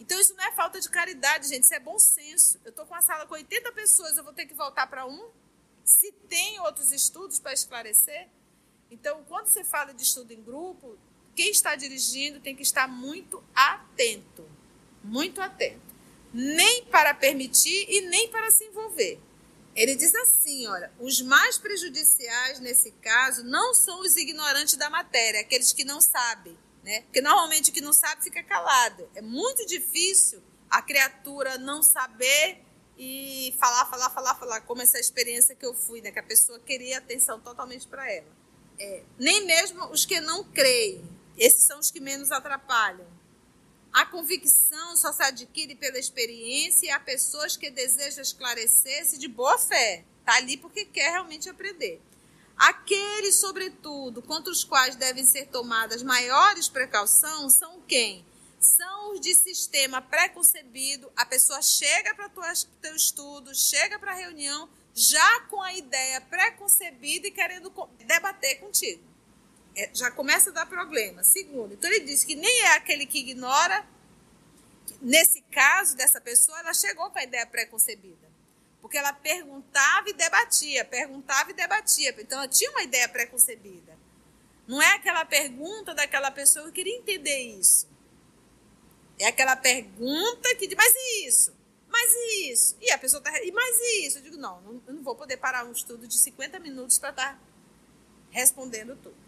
Então 0.00 0.18
isso 0.18 0.34
não 0.34 0.44
é 0.44 0.52
falta 0.52 0.80
de 0.80 0.88
caridade, 0.88 1.48
gente, 1.48 1.64
isso 1.64 1.74
é 1.74 1.80
bom 1.80 1.98
senso. 1.98 2.58
Eu 2.64 2.70
estou 2.70 2.86
com 2.86 2.94
uma 2.94 3.02
sala 3.02 3.26
com 3.26 3.34
80 3.34 3.72
pessoas, 3.72 4.16
eu 4.16 4.24
vou 4.24 4.32
ter 4.32 4.46
que 4.46 4.54
voltar 4.54 4.86
para 4.86 5.06
um? 5.06 5.30
Se 5.84 6.12
tem 6.28 6.58
outros 6.60 6.90
estudos 6.92 7.38
para 7.38 7.52
esclarecer? 7.52 8.28
Então, 8.90 9.22
quando 9.24 9.48
você 9.48 9.64
fala 9.64 9.92
de 9.92 10.02
estudo 10.02 10.32
em 10.32 10.42
grupo, 10.42 10.96
quem 11.34 11.50
está 11.50 11.74
dirigindo 11.74 12.40
tem 12.40 12.54
que 12.56 12.62
estar 12.62 12.86
muito 12.86 13.42
atento. 13.54 14.48
Muito 15.02 15.40
atento. 15.42 15.94
Nem 16.32 16.84
para 16.86 17.12
permitir 17.14 17.86
e 17.88 18.02
nem 18.02 18.28
para 18.30 18.50
se 18.50 18.64
envolver. 18.64 19.20
Ele 19.74 19.96
diz 19.96 20.14
assim, 20.14 20.66
olha, 20.66 20.92
os 21.00 21.20
mais 21.20 21.58
prejudiciais 21.58 22.60
nesse 22.60 22.92
caso 22.92 23.42
não 23.42 23.74
são 23.74 24.00
os 24.00 24.16
ignorantes 24.16 24.74
da 24.76 24.88
matéria, 24.88 25.40
aqueles 25.40 25.72
que 25.72 25.84
não 25.84 26.00
sabem, 26.00 26.56
né? 26.82 27.02
Porque 27.02 27.20
normalmente 27.20 27.70
o 27.70 27.72
que 27.72 27.80
não 27.80 27.92
sabe 27.92 28.22
fica 28.22 28.42
calado. 28.42 29.08
É 29.14 29.20
muito 29.20 29.66
difícil 29.66 30.42
a 30.70 30.80
criatura 30.80 31.58
não 31.58 31.82
saber 31.82 32.62
e 32.96 33.54
falar, 33.58 33.86
falar, 33.86 34.10
falar, 34.10 34.34
falar, 34.36 34.60
como 34.60 34.80
essa 34.80 34.98
experiência 34.98 35.54
que 35.54 35.66
eu 35.66 35.74
fui, 35.74 36.00
né? 36.00 36.12
Que 36.12 36.20
a 36.20 36.22
pessoa 36.22 36.60
queria 36.60 36.98
atenção 36.98 37.40
totalmente 37.40 37.88
para 37.88 38.10
ela. 38.10 38.32
É, 38.78 39.02
nem 39.18 39.44
mesmo 39.44 39.86
os 39.86 40.04
que 40.04 40.20
não 40.20 40.44
creem, 40.44 41.04
esses 41.36 41.64
são 41.64 41.80
os 41.80 41.90
que 41.90 42.00
menos 42.00 42.30
atrapalham. 42.30 43.06
A 43.94 44.04
convicção 44.04 44.96
só 44.96 45.12
se 45.12 45.22
adquire 45.22 45.76
pela 45.76 46.00
experiência 46.00 46.86
e 46.86 46.90
há 46.90 46.98
pessoas 46.98 47.56
que 47.56 47.70
desejam 47.70 48.22
esclarecer-se 48.22 49.16
de 49.16 49.28
boa 49.28 49.56
fé. 49.56 50.04
Está 50.18 50.34
ali 50.34 50.56
porque 50.56 50.84
quer 50.84 51.12
realmente 51.12 51.48
aprender. 51.48 52.02
Aqueles, 52.56 53.36
sobretudo, 53.36 54.20
contra 54.20 54.50
os 54.50 54.64
quais 54.64 54.96
devem 54.96 55.24
ser 55.24 55.46
tomadas 55.46 56.02
maiores 56.02 56.68
precauções 56.68 57.54
são 57.54 57.80
quem? 57.82 58.26
São 58.58 59.12
os 59.12 59.20
de 59.20 59.32
sistema 59.32 60.02
preconcebido. 60.02 61.12
A 61.14 61.24
pessoa 61.24 61.62
chega 61.62 62.16
para 62.16 62.26
o 62.26 62.54
teu 62.82 62.96
estudo, 62.96 63.54
chega 63.54 63.96
para 63.96 64.10
a 64.10 64.16
reunião, 64.16 64.68
já 64.92 65.42
com 65.42 65.62
a 65.62 65.72
ideia 65.72 66.20
preconcebida 66.20 67.28
e 67.28 67.30
querendo 67.30 67.72
debater 68.04 68.58
contigo 68.58 69.13
é, 69.76 69.90
já 69.92 70.10
começa 70.10 70.50
a 70.50 70.52
dar 70.52 70.66
problema. 70.66 71.22
Segundo, 71.22 71.74
então 71.74 71.90
ele 71.90 72.04
diz 72.04 72.24
que 72.24 72.34
nem 72.34 72.62
é 72.62 72.76
aquele 72.76 73.06
que 73.06 73.18
ignora, 73.18 73.86
nesse 75.00 75.40
caso 75.42 75.96
dessa 75.96 76.20
pessoa, 76.20 76.58
ela 76.60 76.72
chegou 76.72 77.10
com 77.10 77.18
a 77.18 77.24
ideia 77.24 77.46
pré-concebida. 77.46 78.32
Porque 78.80 78.98
ela 78.98 79.12
perguntava 79.12 80.10
e 80.10 80.12
debatia, 80.12 80.84
perguntava 80.84 81.50
e 81.50 81.54
debatia. 81.54 82.14
Então 82.18 82.38
ela 82.38 82.48
tinha 82.48 82.70
uma 82.70 82.82
ideia 82.82 83.08
pré-concebida. 83.08 83.98
Não 84.66 84.80
é 84.80 84.94
aquela 84.94 85.24
pergunta 85.24 85.94
daquela 85.94 86.30
pessoa 86.30 86.66
que 86.66 86.72
queria 86.72 86.96
entender 86.96 87.38
isso. 87.58 87.88
É 89.18 89.26
aquela 89.26 89.56
pergunta 89.56 90.54
que 90.56 90.66
diz, 90.66 90.76
mas 90.76 90.92
e 90.94 91.26
isso? 91.26 91.54
Mas 91.88 92.10
e 92.12 92.52
isso? 92.52 92.76
E 92.80 92.90
a 92.90 92.98
pessoa 92.98 93.20
está. 93.20 93.42
E 93.42 93.52
mais 93.52 93.76
isso? 94.04 94.18
Eu 94.18 94.22
digo, 94.22 94.36
não, 94.36 94.60
não, 94.62 94.82
eu 94.86 94.94
não 94.94 95.02
vou 95.02 95.14
poder 95.14 95.36
parar 95.36 95.64
um 95.64 95.72
estudo 95.72 96.06
de 96.08 96.18
50 96.18 96.58
minutos 96.58 96.98
para 96.98 97.10
estar 97.10 97.34
tá 97.34 97.40
respondendo 98.30 98.96
tudo. 98.96 99.23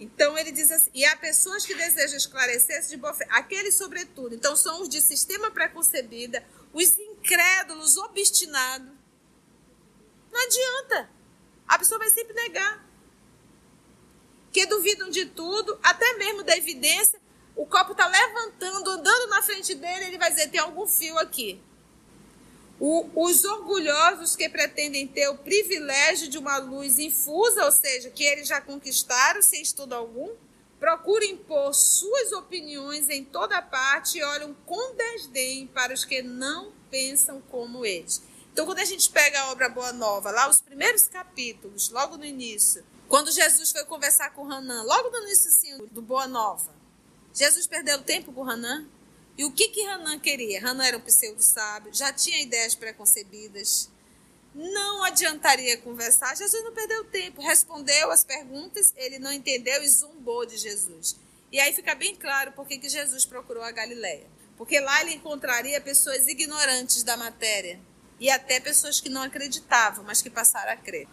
Então 0.00 0.36
ele 0.38 0.50
diz 0.50 0.70
assim: 0.70 0.90
e 0.94 1.04
há 1.04 1.14
pessoas 1.16 1.66
que 1.66 1.74
desejam 1.74 2.16
esclarecer-se 2.16 2.88
de 2.88 2.96
boa 2.96 3.12
fé, 3.12 3.26
aqueles, 3.30 3.76
sobretudo, 3.76 4.34
então 4.34 4.56
são 4.56 4.80
os 4.80 4.88
de 4.88 5.00
sistema 5.00 5.50
preconcebida, 5.50 6.42
os 6.72 6.98
incrédulos, 6.98 7.98
obstinados. 7.98 8.88
Não 10.32 10.40
adianta. 10.42 11.10
A 11.68 11.78
pessoa 11.78 11.98
vai 11.98 12.10
sempre 12.10 12.32
negar. 12.34 12.84
que 14.52 14.66
duvidam 14.66 15.10
de 15.10 15.26
tudo, 15.26 15.78
até 15.82 16.14
mesmo 16.14 16.42
da 16.42 16.56
evidência. 16.56 17.20
O 17.54 17.66
copo 17.66 17.92
está 17.92 18.06
levantando, 18.06 18.90
andando 18.90 19.28
na 19.28 19.42
frente 19.42 19.74
dele, 19.74 20.06
ele 20.06 20.18
vai 20.18 20.30
dizer: 20.30 20.48
tem 20.50 20.60
algum 20.60 20.86
fio 20.86 21.18
aqui. 21.18 21.60
O, 22.80 23.26
os 23.26 23.44
orgulhosos 23.44 24.34
que 24.34 24.48
pretendem 24.48 25.06
ter 25.06 25.28
o 25.28 25.36
privilégio 25.36 26.28
de 26.28 26.38
uma 26.38 26.56
luz 26.56 26.98
infusa, 26.98 27.66
ou 27.66 27.70
seja, 27.70 28.08
que 28.08 28.24
eles 28.24 28.48
já 28.48 28.58
conquistaram 28.58 29.42
sem 29.42 29.60
estudo 29.60 29.94
algum, 29.94 30.30
procuram 30.78 31.26
impor 31.26 31.74
suas 31.74 32.32
opiniões 32.32 33.10
em 33.10 33.22
toda 33.22 33.60
parte 33.60 34.16
e 34.16 34.24
olham 34.24 34.54
com 34.64 34.96
desdém 34.96 35.66
para 35.66 35.92
os 35.92 36.06
que 36.06 36.22
não 36.22 36.72
pensam 36.90 37.42
como 37.50 37.84
eles. 37.84 38.22
Então, 38.50 38.64
quando 38.64 38.78
a 38.78 38.84
gente 38.84 39.10
pega 39.10 39.40
a 39.42 39.50
obra 39.52 39.68
Boa 39.68 39.92
Nova, 39.92 40.30
lá 40.30 40.48
os 40.48 40.62
primeiros 40.62 41.06
capítulos, 41.06 41.90
logo 41.90 42.16
no 42.16 42.24
início, 42.24 42.82
quando 43.08 43.30
Jesus 43.30 43.70
foi 43.72 43.84
conversar 43.84 44.30
com 44.30 44.50
Hanan, 44.50 44.82
logo 44.84 45.10
no 45.10 45.18
início 45.24 45.86
do 45.88 46.00
Boa 46.00 46.26
Nova, 46.26 46.74
Jesus 47.34 47.66
perdeu 47.66 48.02
tempo 48.02 48.32
com 48.32 48.48
Hanan? 48.48 48.88
E 49.36 49.44
o 49.44 49.52
que 49.52 49.68
que 49.68 49.86
Hanan 49.86 50.18
queria? 50.18 50.60
Hanan 50.60 50.84
era 50.84 50.98
um 50.98 51.00
pseudo 51.00 51.42
sábio, 51.42 51.94
já 51.94 52.12
tinha 52.12 52.42
ideias 52.42 52.74
preconcebidas. 52.74 53.88
Não 54.54 55.04
adiantaria 55.04 55.78
conversar. 55.78 56.36
Jesus 56.36 56.62
não 56.64 56.72
perdeu 56.72 57.04
tempo, 57.04 57.40
respondeu 57.40 58.10
as 58.10 58.24
perguntas, 58.24 58.92
ele 58.96 59.18
não 59.18 59.32
entendeu 59.32 59.82
e 59.82 59.88
zombou 59.88 60.44
de 60.44 60.56
Jesus. 60.56 61.16
E 61.52 61.58
aí 61.58 61.72
fica 61.72 61.94
bem 61.94 62.14
claro 62.16 62.52
por 62.52 62.66
que 62.66 62.88
Jesus 62.88 63.24
procurou 63.24 63.62
a 63.62 63.70
Galileia. 63.70 64.26
Porque 64.56 64.78
lá 64.78 65.00
ele 65.00 65.14
encontraria 65.14 65.80
pessoas 65.80 66.26
ignorantes 66.26 67.02
da 67.02 67.16
matéria 67.16 67.80
e 68.20 68.28
até 68.28 68.60
pessoas 68.60 69.00
que 69.00 69.08
não 69.08 69.22
acreditavam, 69.22 70.04
mas 70.04 70.20
que 70.20 70.28
passaram 70.28 70.72
a 70.72 70.76
crer. 70.76 71.08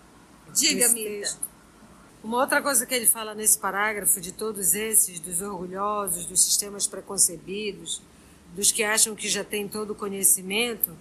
Diga, 0.53 0.89
Mita. 0.89 1.46
Uma 2.23 2.39
outra 2.39 2.61
coisa 2.61 2.85
que 2.85 2.93
ele 2.93 3.05
fala 3.05 3.35
nesse 3.35 3.57
parágrafo 3.57 4.19
de 4.19 4.31
todos 4.31 4.73
esses, 4.73 5.19
dos 5.19 5.41
orgulhosos, 5.41 6.25
dos 6.25 6.41
sistemas 6.41 6.87
preconcebidos, 6.87 8.01
dos 8.55 8.71
que 8.71 8.83
acham 8.83 9.15
que 9.15 9.29
já 9.29 9.43
têm 9.43 9.67
todo 9.67 9.91
o 9.91 9.95
conhecimento, 9.95 10.97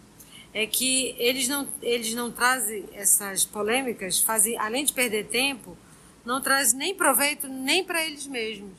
é 0.52 0.66
que 0.66 1.14
eles 1.18 1.48
não, 1.48 1.66
eles 1.82 2.14
não 2.14 2.30
trazem 2.30 2.84
essas 2.92 3.44
polêmicas, 3.44 4.20
fazem, 4.20 4.58
além 4.58 4.84
de 4.84 4.92
perder 4.92 5.26
tempo, 5.26 5.76
não 6.24 6.40
trazem 6.40 6.78
nem 6.78 6.94
proveito 6.94 7.48
nem 7.48 7.82
para 7.84 8.04
eles 8.04 8.26
mesmos. 8.26 8.72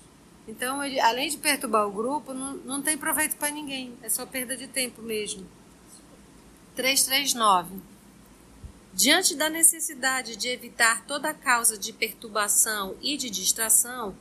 Então, 0.47 0.83
ele, 0.83 0.99
além 0.99 1.29
de 1.29 1.37
perturbar 1.37 1.87
o 1.87 1.91
grupo, 1.91 2.33
não, 2.33 2.53
não 2.57 2.81
tem 2.81 2.97
proveito 2.97 3.35
para 3.35 3.49
ninguém, 3.49 3.93
é 4.01 4.09
só 4.09 4.25
perda 4.25 4.55
de 4.55 4.67
tempo 4.67 5.01
mesmo. 5.01 5.45
339. 6.75 7.96
Diante 8.97 9.35
da 9.35 9.47
necessidade 9.47 10.35
de 10.35 10.47
evitar 10.47 11.05
toda 11.05 11.31
causa 11.31 11.77
de 11.77 11.93
perturbação 11.93 12.97
e 12.99 13.15
de 13.15 13.29
distração, 13.29 14.17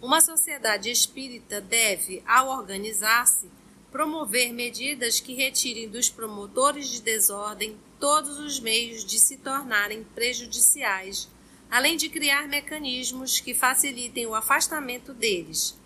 uma 0.00 0.20
sociedade 0.20 0.88
espírita 0.88 1.60
deve, 1.60 2.22
ao 2.24 2.46
organizar-se, 2.46 3.50
promover 3.90 4.52
medidas 4.52 5.18
que 5.18 5.34
retirem 5.34 5.88
dos 5.88 6.08
promotores 6.08 6.88
de 6.88 7.02
desordem 7.02 7.76
todos 7.98 8.38
os 8.38 8.60
meios 8.60 9.04
de 9.04 9.18
se 9.18 9.36
tornarem 9.36 10.04
prejudiciais, 10.14 11.28
além 11.68 11.96
de 11.96 12.08
criar 12.08 12.46
mecanismos 12.46 13.40
que 13.40 13.52
facilitem 13.52 14.26
o 14.28 14.34
afastamento 14.36 15.12
deles. 15.12 15.76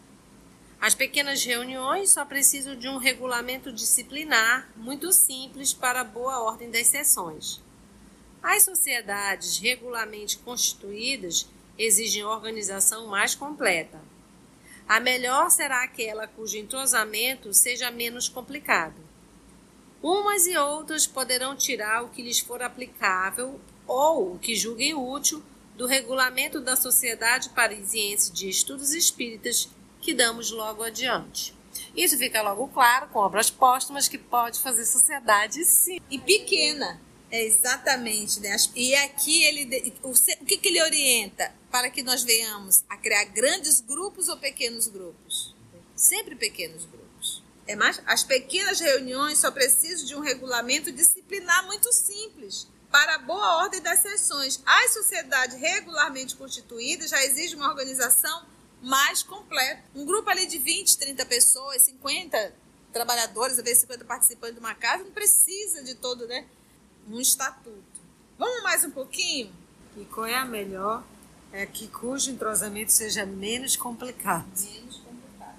As 0.78 0.94
pequenas 0.94 1.42
reuniões 1.42 2.10
só 2.10 2.26
precisam 2.26 2.76
de 2.76 2.88
um 2.88 2.98
regulamento 2.98 3.72
disciplinar 3.72 4.68
muito 4.76 5.14
simples 5.14 5.72
para 5.72 6.02
a 6.02 6.04
boa 6.04 6.42
ordem 6.42 6.70
das 6.70 6.88
sessões. 6.88 7.63
As 8.44 8.62
sociedades 8.62 9.58
regularmente 9.58 10.38
constituídas 10.38 11.48
exigem 11.76 12.22
organização 12.22 13.08
mais 13.08 13.34
completa 13.34 14.00
a 14.86 15.00
melhor 15.00 15.50
será 15.50 15.82
aquela 15.82 16.26
cujo 16.26 16.58
entrosamento 16.58 17.52
seja 17.54 17.90
menos 17.90 18.28
complicado. 18.28 18.94
Umas 20.02 20.46
e 20.46 20.56
outras 20.56 21.06
poderão 21.06 21.56
tirar 21.56 22.04
o 22.04 22.10
que 22.10 22.20
lhes 22.20 22.38
for 22.38 22.62
aplicável 22.62 23.58
ou 23.86 24.34
o 24.34 24.38
que 24.38 24.54
julguem 24.54 24.94
útil 24.94 25.42
do 25.74 25.86
regulamento 25.86 26.60
da 26.60 26.76
Sociedade 26.76 27.48
Parisiense 27.50 28.30
de 28.30 28.48
Estudos 28.48 28.92
Espíritas 28.92 29.70
que 30.02 30.12
damos 30.12 30.50
logo 30.50 30.82
adiante. 30.82 31.54
Isso 31.96 32.18
fica 32.18 32.42
logo 32.42 32.68
claro 32.68 33.08
com 33.08 33.18
obras 33.20 33.48
póstumas 33.48 34.06
que 34.06 34.18
pode 34.18 34.60
fazer 34.60 34.84
sociedade 34.84 35.64
sim. 35.64 35.98
E 36.10 36.18
pequena. 36.18 37.00
É 37.34 37.42
exatamente, 37.42 38.38
né? 38.38 38.54
E 38.76 38.94
aqui 38.94 39.42
ele 39.42 39.92
o, 40.04 40.12
que, 40.46 40.56
que 40.56 40.68
ele 40.68 40.80
orienta 40.80 41.52
para 41.68 41.90
que 41.90 42.00
nós 42.00 42.22
venhamos 42.22 42.84
a 42.88 42.96
criar 42.96 43.24
grandes 43.24 43.80
grupos 43.80 44.28
ou 44.28 44.36
pequenos 44.36 44.86
grupos? 44.86 45.52
Sempre 45.96 46.36
pequenos 46.36 46.84
grupos. 46.84 47.42
É 47.66 47.74
mais, 47.74 48.00
as 48.06 48.22
pequenas 48.22 48.78
reuniões 48.78 49.38
só 49.38 49.50
precisam 49.50 50.06
de 50.06 50.14
um 50.14 50.20
regulamento 50.20 50.92
disciplinar 50.92 51.66
muito 51.66 51.92
simples 51.92 52.68
para 52.88 53.16
a 53.16 53.18
boa 53.18 53.64
ordem 53.64 53.82
das 53.82 53.98
sessões. 53.98 54.62
As 54.64 54.94
sociedades 54.94 55.56
regularmente 55.56 56.36
constituídas 56.36 57.10
já 57.10 57.20
exigem 57.24 57.56
uma 57.56 57.68
organização 57.68 58.46
mais 58.80 59.24
completa. 59.24 59.82
Um 59.92 60.06
grupo 60.06 60.30
ali 60.30 60.46
de 60.46 60.58
20, 60.58 60.98
30 60.98 61.26
pessoas, 61.26 61.82
50 61.82 62.54
trabalhadores, 62.92 63.58
às 63.58 63.64
vezes 63.64 63.80
50 63.80 64.04
participantes 64.04 64.54
de 64.54 64.60
uma 64.60 64.76
casa, 64.76 65.02
não 65.02 65.10
precisa 65.10 65.82
de 65.82 65.96
todo, 65.96 66.28
né? 66.28 66.46
Um 67.08 67.20
estatuto. 67.20 68.00
Vamos 68.38 68.62
mais 68.62 68.84
um 68.84 68.90
pouquinho? 68.90 69.52
E 69.96 70.04
qual 70.06 70.26
é 70.26 70.34
a 70.34 70.44
melhor? 70.44 71.04
É 71.52 71.66
que 71.66 71.86
cujo 71.86 72.30
entrosamento 72.30 72.92
seja 72.92 73.24
menos 73.24 73.76
complicado. 73.76 74.46
Menos 74.56 74.96
complicado. 74.96 75.56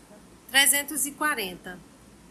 340. 0.49 1.79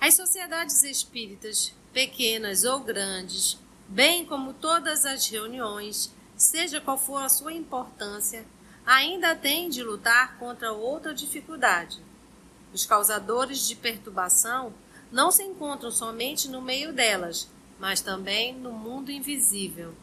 As 0.01 0.15
sociedades 0.15 0.83
espíritas, 0.83 1.73
pequenas 1.93 2.65
ou 2.65 2.81
grandes, 2.81 3.59
bem 3.89 4.27
como 4.27 4.53
todas 4.53 5.07
as 5.07 5.27
reuniões, 5.29 6.13
seja 6.37 6.81
qual 6.81 6.99
for 6.99 7.23
a 7.23 7.29
sua 7.29 7.53
importância, 7.53 8.45
ainda 8.85 9.35
têm 9.35 9.71
de 9.71 9.83
lutar 9.83 10.37
contra 10.39 10.73
outra 10.73 11.15
dificuldade. 11.15 12.03
Os 12.73 12.85
causadores 12.85 13.67
de 13.67 13.77
perturbação 13.77 14.75
não 15.11 15.31
se 15.31 15.43
encontram 15.43 15.91
somente 15.91 16.49
no 16.49 16.61
meio 16.61 16.93
delas, 16.93 17.49
mas 17.79 18.01
também 18.01 18.55
no 18.55 18.73
mundo 18.73 19.11
invisível. 19.11 19.95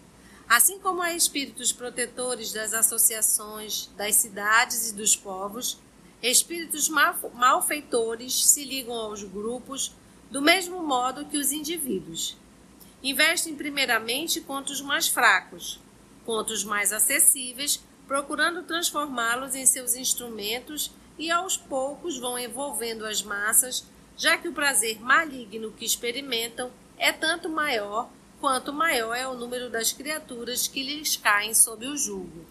Assim 0.47 0.79
como 0.79 1.01
há 1.01 1.13
espíritos 1.13 1.71
protetores 1.71 2.51
das 2.51 2.73
associações, 2.73 3.89
das 3.95 4.15
cidades 4.15 4.89
e 4.89 4.93
dos 4.93 5.15
povos, 5.15 5.79
espíritos 6.21 6.89
malfeitores 6.89 8.49
se 8.49 8.65
ligam 8.65 8.93
aos 8.93 9.23
grupos 9.23 9.93
do 10.29 10.41
mesmo 10.41 10.81
modo 10.83 11.25
que 11.25 11.37
os 11.37 11.51
indivíduos. 11.51 12.37
Investem 13.03 13.55
primeiramente 13.55 14.41
contra 14.41 14.73
os 14.73 14.81
mais 14.81 15.07
fracos, 15.07 15.79
contra 16.25 16.53
os 16.53 16.63
mais 16.63 16.93
acessíveis, 16.93 17.83
procurando 18.07 18.63
transformá-los 18.63 19.55
em 19.55 19.65
seus 19.65 19.95
instrumentos 19.95 20.91
e 21.17 21.31
aos 21.31 21.57
poucos 21.57 22.17
vão 22.17 22.37
envolvendo 22.37 23.05
as 23.05 23.21
massas, 23.21 23.85
já 24.17 24.37
que 24.37 24.47
o 24.47 24.53
prazer 24.53 24.99
maligno 24.99 25.71
que 25.71 25.85
experimentam 25.85 26.71
é 27.01 27.11
tanto 27.11 27.49
maior 27.49 28.07
quanto 28.39 28.71
maior 28.71 29.15
é 29.15 29.27
o 29.27 29.33
número 29.33 29.71
das 29.71 29.91
criaturas 29.91 30.67
que 30.67 30.83
lhes 30.83 31.15
caem 31.15 31.51
sob 31.51 31.87
o 31.87 31.97
jugo. 31.97 32.45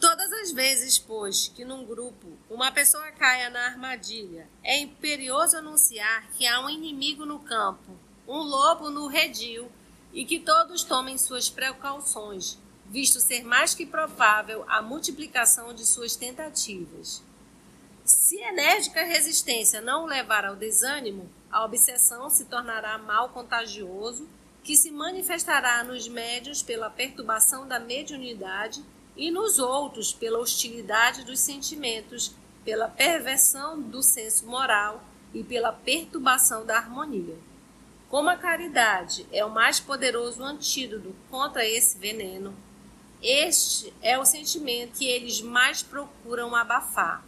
Todas 0.00 0.32
as 0.32 0.50
vezes, 0.50 0.98
pois, 0.98 1.48
que 1.48 1.62
num 1.62 1.84
grupo 1.84 2.26
uma 2.48 2.72
pessoa 2.72 3.12
caia 3.12 3.50
na 3.50 3.66
armadilha, 3.66 4.48
é 4.64 4.78
imperioso 4.78 5.58
anunciar 5.58 6.26
que 6.32 6.46
há 6.46 6.58
um 6.60 6.70
inimigo 6.70 7.26
no 7.26 7.38
campo, 7.38 7.92
um 8.26 8.38
lobo 8.38 8.88
no 8.88 9.08
redil, 9.08 9.70
e 10.10 10.24
que 10.24 10.40
todos 10.40 10.82
tomem 10.82 11.18
suas 11.18 11.50
precauções, 11.50 12.58
visto 12.86 13.20
ser 13.20 13.44
mais 13.44 13.74
que 13.74 13.84
provável 13.84 14.64
a 14.68 14.80
multiplicação 14.80 15.74
de 15.74 15.84
suas 15.84 16.16
tentativas. 16.16 17.22
Se 18.04 18.36
enérgica 18.36 19.04
resistência 19.04 19.82
não 19.82 20.04
o 20.04 20.06
levar 20.06 20.46
ao 20.46 20.56
desânimo, 20.56 21.30
a 21.52 21.64
obsessão 21.64 22.30
se 22.30 22.46
tornará 22.46 22.96
mal 22.96 23.28
contagioso, 23.28 24.26
que 24.64 24.74
se 24.74 24.90
manifestará 24.90 25.84
nos 25.84 26.08
médios 26.08 26.62
pela 26.62 26.88
perturbação 26.88 27.68
da 27.68 27.78
mediunidade 27.78 28.82
e 29.14 29.30
nos 29.30 29.58
outros 29.58 30.12
pela 30.12 30.38
hostilidade 30.38 31.24
dos 31.24 31.38
sentimentos, 31.40 32.34
pela 32.64 32.88
perversão 32.88 33.78
do 33.78 34.02
senso 34.02 34.46
moral 34.46 35.04
e 35.34 35.44
pela 35.44 35.72
perturbação 35.72 36.64
da 36.64 36.78
harmonia. 36.78 37.36
Como 38.08 38.30
a 38.30 38.36
caridade 38.36 39.26
é 39.30 39.44
o 39.44 39.50
mais 39.50 39.78
poderoso 39.78 40.42
antídoto 40.42 41.14
contra 41.30 41.66
esse 41.66 41.98
veneno, 41.98 42.54
este 43.20 43.92
é 44.00 44.18
o 44.18 44.24
sentimento 44.24 44.98
que 44.98 45.06
eles 45.06 45.40
mais 45.40 45.82
procuram 45.82 46.56
abafar. 46.56 47.24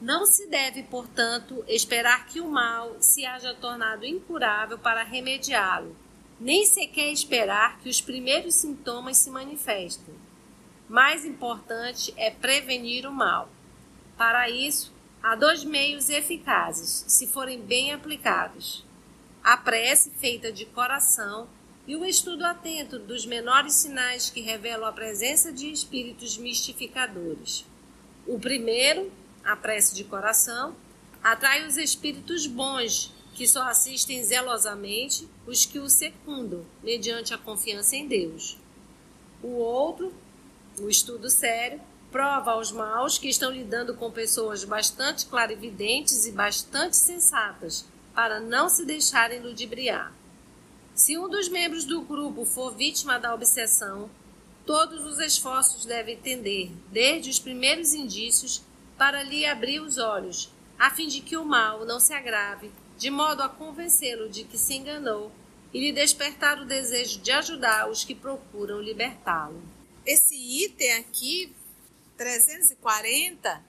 Não 0.00 0.24
se 0.24 0.46
deve, 0.46 0.82
portanto, 0.84 1.62
esperar 1.68 2.26
que 2.26 2.40
o 2.40 2.50
mal 2.50 2.96
se 3.00 3.26
haja 3.26 3.54
tornado 3.54 4.06
incurável 4.06 4.78
para 4.78 5.02
remediá-lo, 5.02 5.94
nem 6.40 6.64
sequer 6.64 7.12
esperar 7.12 7.78
que 7.80 7.88
os 7.90 8.00
primeiros 8.00 8.54
sintomas 8.54 9.18
se 9.18 9.28
manifestem. 9.28 10.14
Mais 10.88 11.26
importante 11.26 12.14
é 12.16 12.30
prevenir 12.30 13.06
o 13.06 13.12
mal. 13.12 13.50
Para 14.16 14.48
isso, 14.48 14.90
há 15.22 15.36
dois 15.36 15.64
meios 15.64 16.08
eficazes, 16.08 17.04
se 17.06 17.26
forem 17.26 17.60
bem 17.60 17.92
aplicados: 17.92 18.86
a 19.44 19.58
prece 19.58 20.10
feita 20.18 20.50
de 20.50 20.64
coração 20.64 21.46
e 21.86 21.94
o 21.94 22.06
estudo 22.06 22.44
atento 22.46 22.98
dos 22.98 23.26
menores 23.26 23.74
sinais 23.74 24.30
que 24.30 24.40
revelam 24.40 24.88
a 24.88 24.92
presença 24.92 25.52
de 25.52 25.70
espíritos 25.70 26.38
mistificadores. 26.38 27.66
O 28.26 28.38
primeiro, 28.38 29.12
a 29.44 29.56
prece 29.56 29.94
de 29.94 30.04
coração, 30.04 30.74
atrai 31.22 31.66
os 31.66 31.76
espíritos 31.76 32.46
bons, 32.46 33.12
que 33.34 33.46
só 33.46 33.62
assistem 33.62 34.22
zelosamente 34.22 35.28
os 35.46 35.64
que 35.64 35.78
o 35.78 35.88
secundam, 35.88 36.64
mediante 36.82 37.32
a 37.32 37.38
confiança 37.38 37.96
em 37.96 38.06
Deus. 38.06 38.58
O 39.42 39.48
outro, 39.48 40.12
o 40.78 40.88
estudo 40.88 41.30
sério, 41.30 41.80
prova 42.10 42.52
aos 42.52 42.72
maus 42.72 43.18
que 43.18 43.28
estão 43.28 43.50
lidando 43.50 43.94
com 43.94 44.10
pessoas 44.10 44.64
bastante 44.64 45.26
clarividentes 45.26 46.26
e 46.26 46.32
bastante 46.32 46.96
sensatas, 46.96 47.86
para 48.14 48.40
não 48.40 48.68
se 48.68 48.84
deixarem 48.84 49.40
ludibriar. 49.40 50.12
Se 50.94 51.16
um 51.16 51.28
dos 51.28 51.48
membros 51.48 51.84
do 51.84 52.02
grupo 52.02 52.44
for 52.44 52.74
vítima 52.74 53.18
da 53.18 53.32
obsessão, 53.32 54.10
todos 54.66 55.06
os 55.06 55.18
esforços 55.18 55.86
devem 55.86 56.16
tender, 56.16 56.70
desde 56.90 57.30
os 57.30 57.38
primeiros 57.38 57.94
indícios, 57.94 58.62
para 59.00 59.22
lhe 59.22 59.46
abrir 59.46 59.80
os 59.80 59.96
olhos, 59.96 60.50
a 60.78 60.90
fim 60.90 61.08
de 61.08 61.22
que 61.22 61.34
o 61.34 61.42
mal 61.42 61.86
não 61.86 61.98
se 61.98 62.12
agrave, 62.12 62.70
de 62.98 63.08
modo 63.08 63.42
a 63.42 63.48
convencê-lo 63.48 64.28
de 64.28 64.44
que 64.44 64.58
se 64.58 64.74
enganou 64.74 65.32
e 65.72 65.80
lhe 65.80 65.90
despertar 65.90 66.60
o 66.60 66.66
desejo 66.66 67.18
de 67.18 67.32
ajudar 67.32 67.88
os 67.88 68.04
que 68.04 68.14
procuram 68.14 68.78
libertá-lo. 68.78 69.62
Esse 70.04 70.34
item 70.34 70.92
aqui, 70.98 71.50
340, 72.18 73.64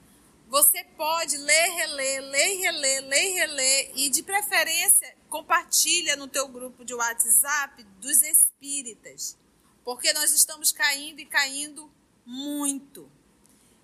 você 0.48 0.84
pode 0.98 1.38
ler, 1.38 1.70
reler, 1.76 2.20
ler, 2.24 2.58
reler, 2.58 3.06
ler, 3.06 3.32
reler 3.32 3.90
e 3.94 4.10
de 4.10 4.22
preferência 4.22 5.16
compartilha 5.30 6.14
no 6.14 6.28
teu 6.28 6.46
grupo 6.46 6.84
de 6.84 6.92
WhatsApp 6.92 7.82
dos 8.02 8.20
espíritas, 8.20 9.38
porque 9.82 10.12
nós 10.12 10.30
estamos 10.30 10.72
caindo 10.72 11.20
e 11.20 11.24
caindo 11.24 11.90
muito. 12.26 13.10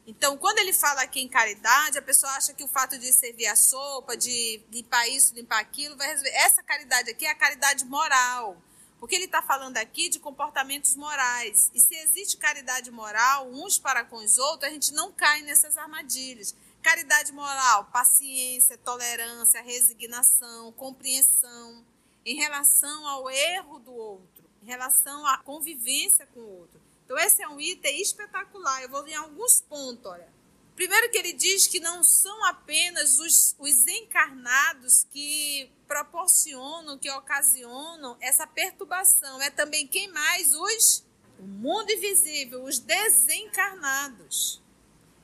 Então, 0.09 0.39
quando 0.39 0.59
ele 0.59 0.73
fala 0.73 1.03
aqui 1.03 1.21
em 1.21 1.29
caridade, 1.29 1.99
a 1.99 2.03
pessoa 2.03 2.33
acha 2.33 2.55
que 2.55 2.65
o 2.65 2.67
fato 2.67 2.99
de 2.99 3.13
servir 3.13 3.47
a 3.47 3.55
sopa, 3.55 4.17
de 4.17 4.59
limpar 4.73 5.07
isso, 5.07 5.35
limpar 5.35 5.61
aquilo, 5.61 5.99
vai 5.99 6.09
resolver. 6.09 6.31
Essa 6.31 6.63
caridade 6.63 7.11
aqui 7.11 7.27
é 7.27 7.31
a 7.31 7.35
caridade 7.35 7.85
moral. 7.85 8.57
Porque 8.99 9.15
ele 9.15 9.27
está 9.27 9.43
falando 9.43 9.77
aqui 9.77 10.09
de 10.09 10.19
comportamentos 10.19 10.97
morais. 10.97 11.71
E 11.75 11.81
se 11.81 11.95
existe 11.95 12.39
caridade 12.39 12.91
moral, 12.91 13.51
uns 13.51 13.79
para 13.79 14.03
com 14.03 14.17
os 14.17 14.39
outros, 14.39 14.71
a 14.71 14.73
gente 14.73 14.95
não 14.95 15.13
cai 15.13 15.43
nessas 15.43 15.77
armadilhas. 15.77 16.55
Caridade 16.83 17.31
moral, 17.31 17.85
paciência, 17.93 18.79
tolerância, 18.79 19.61
resignação, 19.61 20.73
compreensão 20.73 21.85
em 22.25 22.37
relação 22.37 23.07
ao 23.07 23.31
erro 23.31 23.79
do 23.81 23.93
outro, 23.93 24.45
em 24.63 24.67
relação 24.67 25.27
à 25.27 25.37
convivência 25.37 26.27
com 26.33 26.41
o 26.41 26.61
outro. 26.61 26.88
Então, 27.09 27.19
esse 27.19 27.43
é 27.43 27.49
um 27.49 27.59
item 27.59 28.03
espetacular. 28.03 28.83
Eu 28.83 28.91
vou 28.91 29.09
em 29.09 29.15
alguns 29.15 29.63
pontos, 29.63 30.05
olha. 30.05 30.29
Primeiro 30.77 31.11
que 31.11 31.17
ele 31.17 31.33
diz 31.33 31.67
que 31.67 31.81
não 31.81 32.05
são 32.05 32.45
apenas 32.45 33.19
os, 33.19 33.57
os 33.59 33.87
encarnados 33.87 35.07
que 35.11 35.73
proporcionam, 35.87 36.99
que 36.99 37.11
ocasionam 37.11 38.15
essa 38.21 38.47
perturbação. 38.47 39.41
É 39.41 39.49
também 39.49 39.87
quem 39.87 40.13
mais? 40.13 40.53
Os 40.53 41.03
o 41.39 41.45
mundo 41.45 41.91
invisível, 41.91 42.63
os 42.63 42.79
desencarnados. 42.79 44.61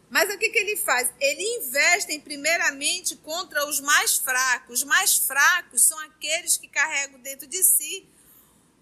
Mas 0.08 0.32
o 0.32 0.38
que, 0.38 0.48
que 0.48 0.58
ele 0.58 0.76
faz? 0.76 1.12
Ele 1.20 1.58
investe 1.58 2.18
primeiramente 2.20 3.14
contra 3.16 3.68
os 3.68 3.78
mais 3.78 4.16
fracos. 4.16 4.80
Os 4.80 4.84
mais 4.84 5.18
fracos 5.18 5.82
são 5.82 5.98
aqueles 5.98 6.56
que 6.56 6.66
carregam 6.66 7.20
dentro 7.20 7.46
de 7.46 7.62
si 7.62 8.08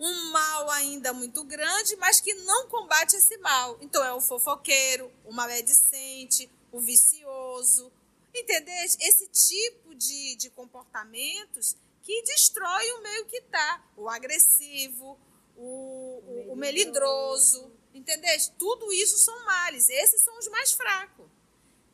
um 0.03 0.33
mal 0.33 0.69
ainda 0.71 1.13
muito 1.13 1.45
grande, 1.45 1.95
mas 1.95 2.21
que 2.21 2.35
não 2.35 2.67
combate 2.67 3.15
esse 3.15 3.37
mal. 3.39 3.79
Então 3.81 4.03
é 4.05 4.13
o 4.13 4.21
fofoqueiro, 4.21 5.09
o 5.25 5.33
maledicente, 5.33 6.51
o 6.73 6.81
vicioso, 6.81 7.93
entendeu? 8.35 8.75
Esse 8.85 9.29
tipo 9.29 9.95
de, 9.95 10.35
de 10.35 10.51
comportamentos 10.51 11.77
que 12.03 12.21
destrói 12.23 12.91
o 12.95 13.03
meio 13.03 13.27
que 13.27 13.37
está. 13.37 13.81
O 13.97 14.11
agressivo, 14.11 15.17
o, 15.57 16.51
o, 16.51 16.57
melindroso, 16.57 17.71
entendeu? 17.95 18.29
Tudo 18.59 18.93
isso 18.93 19.17
são 19.19 19.45
males. 19.45 19.89
Esses 19.89 20.21
são 20.23 20.37
os 20.37 20.49
mais 20.49 20.73
fracos. 20.73 21.27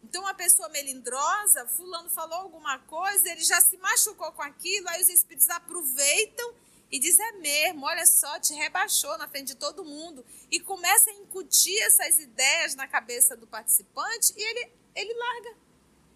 Então, 0.02 0.22
uma 0.22 0.32
pessoa 0.32 0.70
melindrosa, 0.70 1.66
fulano 1.66 2.08
falou 2.08 2.38
alguma 2.38 2.78
coisa, 2.78 3.28
ele 3.30 3.44
já 3.44 3.60
se 3.60 3.76
machucou 3.76 4.32
com 4.32 4.40
aquilo, 4.40 4.88
aí 4.88 5.02
os 5.02 5.10
espíritos 5.10 5.50
aproveitam 5.50 6.54
e 6.90 6.98
diz: 6.98 7.18
é 7.18 7.32
mesmo, 7.32 7.84
olha 7.84 8.06
só, 8.06 8.38
te 8.40 8.54
rebaixou 8.54 9.16
na 9.18 9.28
frente 9.28 9.48
de 9.48 9.54
todo 9.56 9.84
mundo. 9.84 10.24
E 10.50 10.58
começa 10.60 11.10
a 11.10 11.14
incutir 11.14 11.78
essas 11.82 12.18
ideias 12.18 12.74
na 12.74 12.86
cabeça 12.86 13.36
do 13.36 13.46
participante 13.46 14.32
e 14.36 14.42
ele, 14.42 14.72
ele 14.94 15.14
larga. 15.14 15.56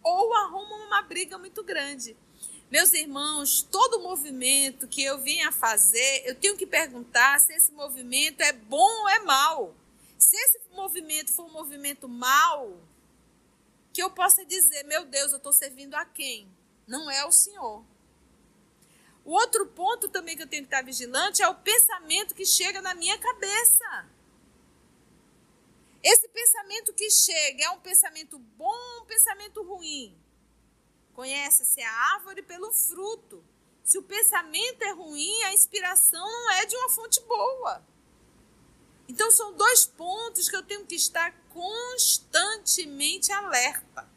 Ou 0.02 0.34
arruma 0.34 0.86
uma 0.86 1.02
briga 1.02 1.38
muito 1.38 1.62
grande. 1.62 2.16
Meus 2.70 2.92
irmãos, 2.94 3.62
todo 3.62 4.00
movimento 4.00 4.88
que 4.88 5.02
eu 5.02 5.18
vim 5.18 5.42
a 5.42 5.52
fazer, 5.52 6.22
eu 6.24 6.34
tenho 6.34 6.56
que 6.56 6.66
perguntar 6.66 7.38
se 7.38 7.52
esse 7.52 7.70
movimento 7.70 8.40
é 8.40 8.52
bom 8.52 9.00
ou 9.02 9.08
é 9.10 9.18
mal. 9.18 9.74
Se 10.18 10.34
esse 10.36 10.58
movimento 10.72 11.32
for 11.32 11.44
um 11.44 11.52
movimento 11.52 12.08
mal, 12.08 12.80
que 13.92 14.02
eu 14.02 14.10
possa 14.10 14.44
dizer, 14.46 14.84
meu 14.84 15.04
Deus, 15.04 15.32
eu 15.32 15.36
estou 15.36 15.52
servindo 15.52 15.94
a 15.94 16.06
quem? 16.06 16.48
Não 16.86 17.10
é 17.10 17.26
o 17.26 17.30
Senhor. 17.30 17.84
O 19.24 19.32
outro 19.32 19.66
ponto 19.66 20.08
também 20.08 20.36
que 20.36 20.42
eu 20.42 20.48
tenho 20.48 20.62
que 20.62 20.66
estar 20.66 20.82
vigilante 20.82 21.42
é 21.42 21.48
o 21.48 21.54
pensamento 21.54 22.34
que 22.34 22.44
chega 22.44 22.82
na 22.82 22.94
minha 22.94 23.16
cabeça. 23.18 24.08
Esse 26.02 26.28
pensamento 26.28 26.92
que 26.92 27.08
chega 27.08 27.64
é 27.64 27.70
um 27.70 27.80
pensamento 27.80 28.38
bom 28.38 28.96
ou 28.96 29.02
um 29.02 29.06
pensamento 29.06 29.62
ruim? 29.62 30.18
Conhece-se 31.14 31.80
a 31.80 32.14
árvore 32.14 32.42
pelo 32.42 32.72
fruto. 32.72 33.44
Se 33.84 33.96
o 33.98 34.02
pensamento 34.02 34.82
é 34.82 34.90
ruim, 34.90 35.42
a 35.44 35.54
inspiração 35.54 36.24
não 36.24 36.50
é 36.52 36.66
de 36.66 36.76
uma 36.76 36.88
fonte 36.88 37.20
boa. 37.20 37.86
Então, 39.08 39.30
são 39.30 39.52
dois 39.52 39.86
pontos 39.86 40.48
que 40.48 40.56
eu 40.56 40.62
tenho 40.62 40.86
que 40.86 40.94
estar 40.94 41.32
constantemente 41.50 43.30
alerta 43.30 44.11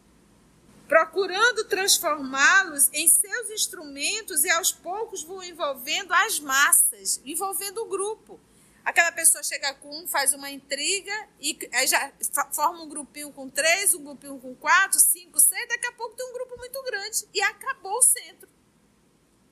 procurando 0.88 1.66
transformá-los 1.66 2.90
em 2.94 3.08
seus 3.08 3.50
instrumentos 3.50 4.44
e 4.44 4.50
aos 4.50 4.72
poucos 4.72 5.24
vão 5.24 5.44
envolvendo 5.44 6.14
as 6.14 6.40
massas, 6.40 7.22
envolvendo 7.26 7.82
o 7.82 7.86
grupo. 7.86 8.40
Aquela 8.84 9.12
pessoa 9.12 9.44
chega 9.44 9.74
com 9.76 10.04
um, 10.04 10.08
faz 10.08 10.34
uma 10.34 10.52
intriga 10.52 11.30
e 11.40 11.58
já 11.88 12.14
forma 12.54 12.84
um 12.84 12.90
grupinho 12.90 13.32
com 13.32 13.50
três, 13.50 13.96
um 13.96 14.04
grupinho 14.04 14.40
com 14.40 14.56
quatro, 14.56 15.00
cinco, 15.00 15.40
seis, 15.40 15.68
daqui 15.68 15.88
a 15.88 15.92
pouco 15.94 16.16
tem 16.16 16.30
um 16.30 16.34
grupo 16.34 16.56
muito 16.58 16.84
grande 16.84 17.26
e 17.34 17.42
acabou 17.42 17.98
o 17.98 18.04
centro. 18.04 18.48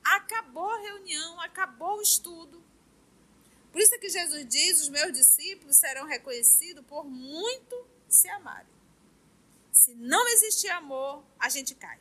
Acabou 0.03 0.69
a 0.69 0.79
reunião, 0.81 1.41
acabou 1.41 1.97
o 1.97 2.01
estudo. 2.01 2.63
Por 3.71 3.81
isso 3.81 3.95
é 3.95 3.97
que 3.97 4.09
Jesus 4.09 4.47
diz: 4.47 4.81
os 4.81 4.89
meus 4.89 5.11
discípulos 5.11 5.77
serão 5.77 6.05
reconhecidos 6.05 6.85
por 6.85 7.03
muito 7.03 7.87
se 8.07 8.29
amarem. 8.29 8.82
Se 9.83 9.93
não 9.95 10.25
existir 10.29 10.69
amor, 10.69 11.25
a 11.37 11.49
gente 11.49 11.75
cai. 11.75 11.99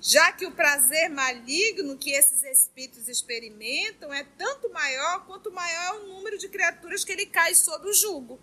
Já 0.00 0.32
que 0.32 0.46
o 0.46 0.52
prazer 0.52 1.10
maligno 1.10 1.98
que 1.98 2.10
esses 2.10 2.42
espíritos 2.42 3.08
experimentam 3.08 4.10
é 4.10 4.24
tanto 4.38 4.70
maior 4.70 5.26
quanto 5.26 5.52
maior 5.52 5.84
é 5.84 5.98
o 5.98 6.06
número 6.06 6.38
de 6.38 6.48
criaturas 6.48 7.04
que 7.04 7.12
ele 7.12 7.26
cai 7.26 7.54
sob 7.54 7.86
o 7.86 7.92
jugo. 7.92 8.40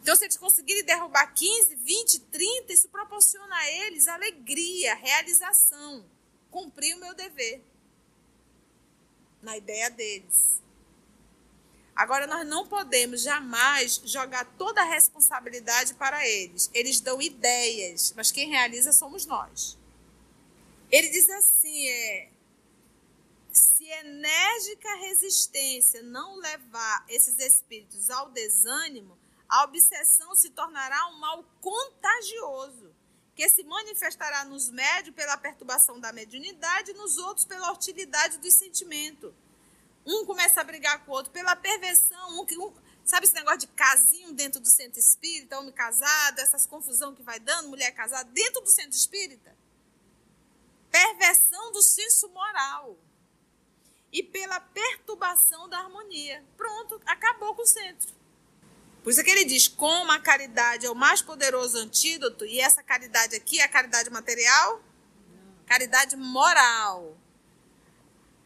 Então, 0.00 0.16
se 0.16 0.24
eles 0.24 0.38
conseguirem 0.38 0.84
derrubar 0.84 1.34
15, 1.34 1.76
20, 1.76 2.20
30, 2.20 2.72
isso 2.72 2.88
proporciona 2.88 3.56
a 3.56 3.70
eles 3.70 4.08
alegria, 4.08 4.94
realização, 4.94 6.06
cumprir 6.50 6.96
o 6.96 7.00
meu 7.00 7.14
dever. 7.14 7.62
Na 9.42 9.54
ideia 9.58 9.90
deles. 9.90 10.62
Agora, 11.94 12.26
nós 12.26 12.46
não 12.46 12.66
podemos 12.66 13.22
jamais 13.22 14.00
jogar 14.04 14.44
toda 14.56 14.80
a 14.80 14.84
responsabilidade 14.84 15.94
para 15.94 16.26
eles. 16.26 16.70
Eles 16.72 17.00
dão 17.00 17.20
ideias, 17.20 18.12
mas 18.16 18.30
quem 18.30 18.48
realiza 18.48 18.92
somos 18.92 19.26
nós. 19.26 19.78
Ele 20.90 21.08
diz 21.10 21.28
assim: 21.28 21.88
é, 21.88 22.30
se 23.52 23.84
enérgica 23.84 24.94
resistência 24.96 26.02
não 26.02 26.36
levar 26.36 27.04
esses 27.08 27.38
espíritos 27.38 28.08
ao 28.08 28.30
desânimo, 28.30 29.18
a 29.46 29.64
obsessão 29.64 30.34
se 30.34 30.48
tornará 30.50 31.08
um 31.08 31.18
mal 31.18 31.44
contagioso, 31.60 32.94
que 33.36 33.46
se 33.50 33.62
manifestará 33.64 34.46
nos 34.46 34.70
médios 34.70 35.14
pela 35.14 35.36
perturbação 35.36 36.00
da 36.00 36.10
mediunidade 36.10 36.92
e 36.92 36.94
nos 36.94 37.18
outros 37.18 37.44
pela 37.44 37.70
hostilidade 37.70 38.38
do 38.38 38.50
sentimento 38.50 39.34
um 40.04 40.24
começa 40.24 40.60
a 40.60 40.64
brigar 40.64 41.04
com 41.04 41.12
o 41.12 41.14
outro 41.14 41.32
pela 41.32 41.54
perversão. 41.56 42.30
Um, 42.30 42.42
um, 42.42 42.72
Sabe 43.04 43.26
esse 43.26 43.34
negócio 43.34 43.60
de 43.60 43.66
casinho 43.68 44.32
dentro 44.32 44.60
do 44.60 44.68
centro 44.68 44.98
espírita, 44.98 45.58
homem 45.58 45.72
casado, 45.72 46.38
essas 46.38 46.66
confusão 46.66 47.14
que 47.14 47.22
vai 47.22 47.40
dando, 47.40 47.68
mulher 47.68 47.90
casada, 47.92 48.30
dentro 48.32 48.60
do 48.60 48.70
centro 48.70 48.96
espírita? 48.96 49.56
Perversão 50.90 51.72
do 51.72 51.82
senso 51.82 52.28
moral. 52.28 52.96
E 54.12 54.22
pela 54.22 54.60
perturbação 54.60 55.68
da 55.68 55.78
harmonia. 55.78 56.44
Pronto, 56.56 57.00
acabou 57.06 57.54
com 57.54 57.62
o 57.62 57.66
centro. 57.66 58.14
Por 59.02 59.10
isso 59.10 59.20
é 59.20 59.24
que 59.24 59.30
ele 59.30 59.44
diz: 59.44 59.66
como 59.66 60.12
a 60.12 60.20
caridade 60.20 60.86
é 60.86 60.90
o 60.90 60.94
mais 60.94 61.20
poderoso 61.20 61.78
antídoto, 61.78 62.44
e 62.44 62.60
essa 62.60 62.82
caridade 62.82 63.34
aqui 63.34 63.58
é 63.58 63.64
a 63.64 63.68
caridade 63.68 64.10
material? 64.10 64.80
Caridade 65.66 66.14
moral. 66.14 67.16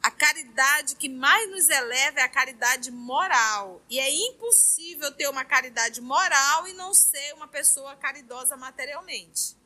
A 0.07 0.11
caridade 0.12 0.95
que 0.95 1.09
mais 1.09 1.51
nos 1.51 1.69
eleva 1.69 2.21
é 2.21 2.23
a 2.23 2.29
caridade 2.29 2.92
moral. 2.92 3.83
E 3.90 3.99
é 3.99 4.09
impossível 4.09 5.11
ter 5.11 5.29
uma 5.29 5.45
caridade 5.45 6.01
moral 6.01 6.69
e 6.69 6.73
não 6.75 6.95
ser 6.95 7.35
uma 7.35 7.49
pessoa 7.49 7.97
caridosa 7.97 8.57
materialmente. 8.57 9.57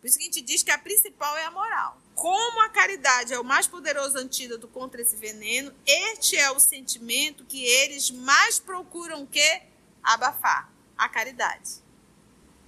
Por 0.00 0.06
isso 0.06 0.16
que 0.16 0.22
a 0.22 0.28
gente 0.28 0.40
diz 0.40 0.62
que 0.62 0.70
a 0.70 0.78
principal 0.78 1.36
é 1.36 1.44
a 1.44 1.50
moral. 1.50 2.00
Como 2.14 2.62
a 2.62 2.70
caridade 2.70 3.34
é 3.34 3.38
o 3.38 3.44
mais 3.44 3.66
poderoso 3.66 4.16
antídoto 4.16 4.66
contra 4.66 5.02
esse 5.02 5.14
veneno, 5.14 5.74
este 5.86 6.38
é 6.38 6.50
o 6.50 6.58
sentimento 6.58 7.44
que 7.44 7.62
eles 7.62 8.10
mais 8.10 8.58
procuram 8.58 9.26
que 9.26 9.62
abafar 10.02 10.72
a 10.96 11.06
caridade. 11.06 11.84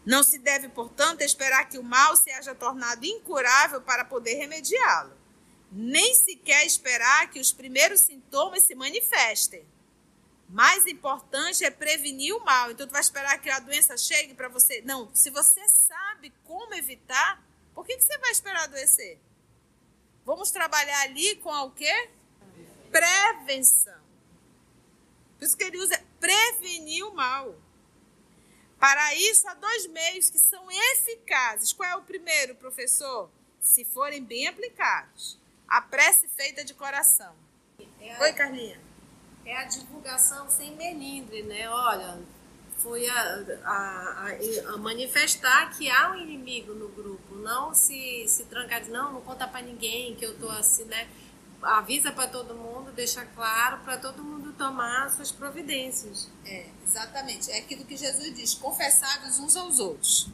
Não 0.04 0.22
se 0.22 0.38
deve, 0.38 0.68
portanto, 0.68 1.22
esperar 1.22 1.70
que 1.70 1.78
o 1.78 1.82
mal 1.82 2.14
se 2.16 2.30
haja 2.32 2.54
tornado 2.54 3.06
incurável 3.06 3.80
para 3.80 4.04
poder 4.04 4.34
remediá-lo 4.34 5.17
nem 5.70 6.14
sequer 6.14 6.66
esperar 6.66 7.30
que 7.30 7.40
os 7.40 7.52
primeiros 7.52 8.00
sintomas 8.00 8.62
se 8.62 8.74
manifestem. 8.74 9.66
Mais 10.48 10.86
importante 10.86 11.64
é 11.64 11.70
prevenir 11.70 12.34
o 12.34 12.44
mal. 12.44 12.70
Então, 12.70 12.86
tu 12.86 12.92
vai 12.92 13.02
esperar 13.02 13.38
que 13.38 13.50
a 13.50 13.58
doença 13.58 13.96
chegue 13.98 14.32
para 14.32 14.48
você? 14.48 14.80
Não. 14.80 15.14
Se 15.14 15.28
você 15.28 15.68
sabe 15.68 16.32
como 16.44 16.74
evitar, 16.74 17.42
por 17.74 17.84
que, 17.84 17.96
que 17.96 18.02
você 18.02 18.16
vai 18.18 18.30
esperar 18.30 18.64
adoecer? 18.64 19.18
Vamos 20.24 20.50
trabalhar 20.50 21.02
ali 21.02 21.36
com 21.36 21.50
o 21.50 21.70
quê? 21.70 22.10
Prevenção. 22.90 24.00
Por 25.38 25.44
isso 25.44 25.56
que 25.56 25.64
ele 25.64 25.78
usa 25.78 26.02
prevenir 26.18 27.06
o 27.06 27.14
mal. 27.14 27.54
Para 28.78 29.14
isso, 29.14 29.46
há 29.48 29.54
dois 29.54 29.86
meios 29.88 30.30
que 30.30 30.38
são 30.38 30.70
eficazes. 30.70 31.74
Qual 31.74 31.88
é 31.88 31.96
o 31.96 32.02
primeiro, 32.02 32.54
professor? 32.54 33.30
Se 33.60 33.84
forem 33.84 34.24
bem 34.24 34.46
aplicados 34.46 35.37
a 35.68 35.82
prece 35.82 36.26
feita 36.28 36.64
de 36.64 36.74
coração. 36.74 37.34
É 38.00 38.14
a, 38.14 38.20
Oi, 38.20 38.32
Carlinha. 38.32 38.80
É 39.44 39.56
a 39.56 39.64
divulgação 39.64 40.48
sem 40.48 40.74
melindre, 40.76 41.42
né? 41.42 41.68
Olha, 41.68 42.18
foi 42.78 43.08
a, 43.08 43.44
a, 43.64 44.28
a, 44.74 44.76
manifestar 44.78 45.76
que 45.76 45.90
há 45.90 46.10
um 46.10 46.14
inimigo 46.14 46.72
no 46.74 46.88
grupo, 46.88 47.34
não 47.36 47.74
se, 47.74 48.26
se 48.28 48.44
trancar 48.44 48.82
de 48.82 48.90
não, 48.90 49.12
não 49.12 49.20
conta 49.20 49.46
para 49.46 49.62
ninguém 49.62 50.14
que 50.14 50.24
eu 50.24 50.38
tô 50.38 50.48
assim, 50.48 50.84
né? 50.84 51.08
Avisa 51.60 52.12
para 52.12 52.28
todo 52.28 52.54
mundo, 52.54 52.92
deixa 52.92 53.24
claro 53.24 53.78
para 53.78 53.96
todo 53.96 54.22
mundo 54.22 54.52
tomar 54.52 55.10
suas 55.10 55.32
providências. 55.32 56.30
É, 56.46 56.66
exatamente. 56.86 57.50
É 57.50 57.58
aquilo 57.58 57.84
que 57.84 57.96
Jesus 57.96 58.32
diz: 58.34 58.54
confessados 58.54 59.40
uns 59.40 59.56
aos 59.56 59.80
outros. 59.80 60.28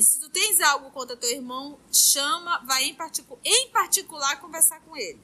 Se 0.00 0.18
tu 0.18 0.30
tens 0.30 0.60
algo 0.60 0.90
contra 0.90 1.16
teu 1.16 1.30
irmão, 1.30 1.78
chama, 1.92 2.64
vai 2.64 2.84
em, 2.84 2.94
particu 2.94 3.38
em 3.44 3.68
particular 3.68 4.40
conversar 4.40 4.80
com 4.80 4.96
ele. 4.96 5.20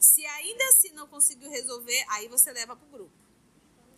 Se 0.00 0.24
ainda 0.26 0.64
assim 0.68 0.90
não 0.90 1.06
conseguiu 1.06 1.48
resolver, 1.48 2.04
aí 2.08 2.26
você 2.28 2.52
leva 2.52 2.74
para 2.74 2.86
o 2.86 2.90
grupo. 2.90 3.12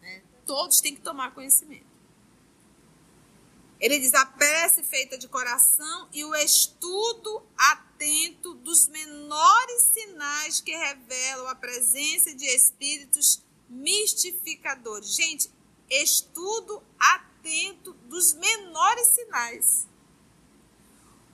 Né? 0.02 0.22
Todos 0.44 0.80
têm 0.80 0.94
que 0.94 1.00
tomar 1.00 1.32
conhecimento. 1.32 1.88
Ele 3.80 3.98
diz 3.98 4.12
a 4.12 4.26
prece 4.26 4.82
feita 4.82 5.16
de 5.16 5.26
coração 5.26 6.08
e 6.12 6.22
o 6.22 6.34
estudo 6.34 7.42
atento 7.56 8.52
dos 8.54 8.86
menores 8.88 9.82
sinais 9.94 10.60
que 10.60 10.76
revelam 10.76 11.48
a 11.48 11.54
presença 11.54 12.34
de 12.34 12.44
espíritos 12.44 13.42
mistificadores. 13.66 15.14
Gente, 15.14 15.50
estudo 15.88 16.82
atento 16.98 17.29
atento 17.40 17.94
dos 18.06 18.34
menores 18.34 19.08
sinais. 19.08 19.88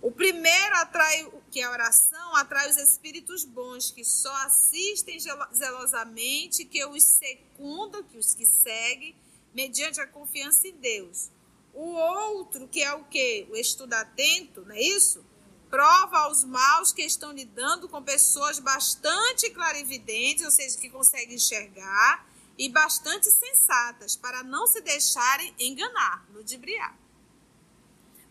O 0.00 0.12
primeiro 0.12 0.76
atrai, 0.76 1.28
que 1.50 1.60
é 1.60 1.64
a 1.64 1.70
oração, 1.70 2.36
atrai 2.36 2.70
os 2.70 2.76
espíritos 2.76 3.44
bons, 3.44 3.90
que 3.90 4.04
só 4.04 4.32
assistem 4.44 5.18
zelosamente, 5.52 6.64
que 6.64 6.84
os 6.84 7.02
secundam, 7.02 8.04
que 8.04 8.16
os 8.16 8.34
que 8.34 8.46
seguem, 8.46 9.16
mediante 9.52 10.00
a 10.00 10.06
confiança 10.06 10.68
em 10.68 10.76
Deus. 10.76 11.30
O 11.74 11.88
outro, 11.88 12.68
que 12.68 12.82
é 12.82 12.92
o 12.94 13.04
que? 13.04 13.48
O 13.50 13.56
estudo 13.56 13.94
atento, 13.94 14.62
não 14.62 14.74
é 14.74 14.80
isso? 14.80 15.24
Prova 15.68 16.18
aos 16.18 16.44
maus 16.44 16.92
que 16.92 17.02
estão 17.02 17.32
lidando 17.32 17.88
com 17.88 18.00
pessoas 18.02 18.60
bastante 18.60 19.50
clarividentes, 19.50 20.44
ou 20.44 20.50
seja, 20.50 20.78
que 20.78 20.88
conseguem 20.88 21.34
enxergar, 21.34 22.24
e 22.58 22.68
bastante 22.68 23.30
sensatas 23.30 24.16
para 24.16 24.42
não 24.42 24.66
se 24.66 24.80
deixarem 24.80 25.54
enganar, 25.58 26.26
ludibriar. 26.32 26.96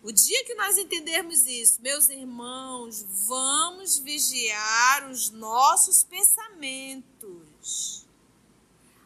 O 0.05 0.11
dia 0.11 0.45
que 0.45 0.53
nós 0.53 0.77
entendermos 0.77 1.47
isso, 1.47 1.81
meus 1.81 2.09
irmãos, 2.09 3.03
vamos 3.27 3.97
vigiar 3.97 5.09
os 5.09 5.31
nossos 5.31 6.03
pensamentos, 6.03 8.05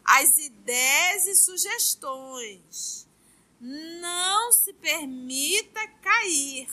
as 0.04 0.36
ideias 0.36 1.26
e 1.26 1.36
sugestões. 1.36 3.08
Não 3.58 4.52
se 4.52 4.74
permita 4.74 5.88
cair. 6.02 6.68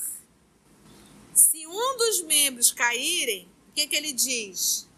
Se 1.33 1.65
um 1.65 1.97
dos 1.97 2.23
membros 2.23 2.71
caírem, 2.71 3.49
o 3.69 3.73
que, 3.73 3.87
que 3.87 3.95
ele 3.95 4.11
diz? 4.11 4.89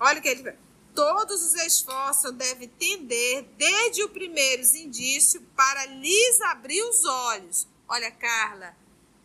Olha 0.00 0.18
o 0.18 0.22
que 0.22 0.28
ele 0.28 0.52
todos 0.94 1.42
os 1.42 1.54
esforços 1.54 2.32
devem 2.32 2.68
tender, 2.68 3.44
desde 3.56 4.02
o 4.04 4.08
primeiro 4.08 4.62
indício, 4.76 5.40
para 5.56 5.86
lhes 5.86 6.40
abrir 6.42 6.82
os 6.82 7.04
olhos. 7.04 7.66
Olha, 7.88 8.10
Carla, 8.10 8.74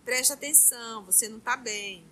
preste 0.04 0.34
atenção, 0.34 1.06
você 1.06 1.30
não 1.30 1.38
está 1.38 1.56
bem. 1.56 2.04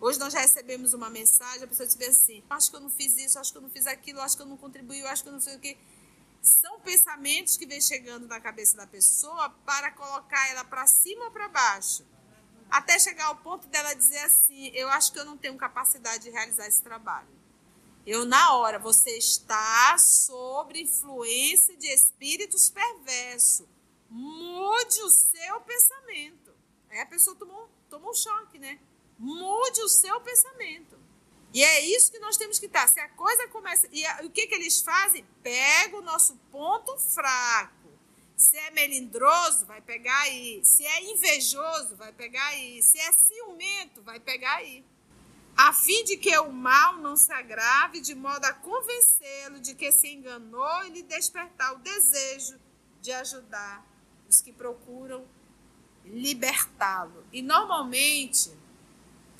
Hoje 0.00 0.18
nós 0.18 0.32
já 0.32 0.40
recebemos 0.40 0.92
uma 0.92 1.08
mensagem, 1.08 1.62
a 1.62 1.68
pessoa 1.68 1.86
diz 1.86 2.00
assim: 2.08 2.42
acho 2.50 2.70
que 2.70 2.76
eu 2.76 2.80
não 2.80 2.90
fiz 2.90 3.16
isso, 3.18 3.38
acho 3.38 3.52
que 3.52 3.58
eu 3.58 3.62
não 3.62 3.70
fiz 3.70 3.86
aquilo, 3.86 4.20
acho 4.20 4.36
que 4.36 4.42
eu 4.42 4.46
não 4.46 4.56
contribuí, 4.56 5.02
acho 5.04 5.22
que 5.22 5.28
eu 5.28 5.32
não 5.32 5.40
sei 5.40 5.56
o 5.56 5.60
quê. 5.60 5.76
São 6.42 6.80
pensamentos 6.80 7.56
que 7.56 7.66
vêm 7.66 7.80
chegando 7.80 8.26
na 8.26 8.40
cabeça 8.40 8.76
da 8.76 8.86
pessoa 8.86 9.50
para 9.64 9.92
colocar 9.92 10.48
ela 10.48 10.64
para 10.64 10.86
cima 10.86 11.26
ou 11.26 11.30
para 11.30 11.48
baixo. 11.48 12.04
Até 12.70 12.98
chegar 12.98 13.26
ao 13.26 13.36
ponto 13.36 13.68
dela 13.68 13.94
dizer 13.94 14.18
assim: 14.20 14.68
eu 14.68 14.88
acho 14.88 15.12
que 15.12 15.18
eu 15.18 15.24
não 15.24 15.36
tenho 15.36 15.56
capacidade 15.56 16.24
de 16.24 16.30
realizar 16.30 16.66
esse 16.66 16.82
trabalho. 16.82 17.39
Eu, 18.10 18.24
na 18.24 18.56
hora, 18.56 18.76
você 18.76 19.16
está 19.16 19.96
sob 19.96 20.76
influência 20.76 21.76
de 21.76 21.86
espíritos 21.86 22.68
perversos. 22.68 23.68
Mude 24.08 25.00
o 25.02 25.08
seu 25.08 25.60
pensamento. 25.60 26.52
Aí 26.90 26.98
a 26.98 27.06
pessoa 27.06 27.36
tomou, 27.36 27.70
tomou 27.88 28.10
um 28.10 28.14
choque, 28.14 28.58
né? 28.58 28.80
Mude 29.16 29.80
o 29.82 29.88
seu 29.88 30.20
pensamento. 30.22 30.98
E 31.54 31.62
é 31.62 31.82
isso 31.82 32.10
que 32.10 32.18
nós 32.18 32.36
temos 32.36 32.58
que 32.58 32.66
estar. 32.66 32.88
Se 32.88 32.98
a 32.98 33.08
coisa 33.10 33.46
começa. 33.46 33.88
E 33.92 34.04
a, 34.04 34.22
o 34.24 34.30
que, 34.30 34.48
que 34.48 34.56
eles 34.56 34.82
fazem? 34.82 35.24
Pega 35.40 35.96
o 35.96 36.02
nosso 36.02 36.34
ponto 36.50 36.98
fraco. 36.98 37.92
Se 38.36 38.56
é 38.56 38.72
melindroso, 38.72 39.66
vai 39.66 39.80
pegar 39.80 40.22
aí. 40.22 40.64
Se 40.64 40.84
é 40.84 41.12
invejoso, 41.12 41.94
vai 41.94 42.12
pegar 42.12 42.44
aí. 42.46 42.82
Se 42.82 42.98
é 42.98 43.12
ciumento, 43.12 44.02
vai 44.02 44.18
pegar 44.18 44.56
aí 44.56 44.84
a 45.68 45.74
fim 45.74 46.04
de 46.04 46.16
que 46.16 46.36
o 46.38 46.50
mal 46.50 46.96
não 46.96 47.16
se 47.16 47.30
agrave, 47.30 48.00
de 48.00 48.14
modo 48.14 48.42
a 48.46 48.52
convencê-lo 48.52 49.60
de 49.60 49.74
que 49.74 49.92
se 49.92 50.08
enganou 50.08 50.84
e 50.84 50.90
lhe 50.90 51.02
despertar 51.02 51.74
o 51.74 51.78
desejo 51.78 52.58
de 53.02 53.12
ajudar 53.12 53.84
os 54.26 54.40
que 54.40 54.52
procuram 54.52 55.22
libertá-lo. 56.02 57.26
E 57.30 57.42
normalmente 57.42 58.50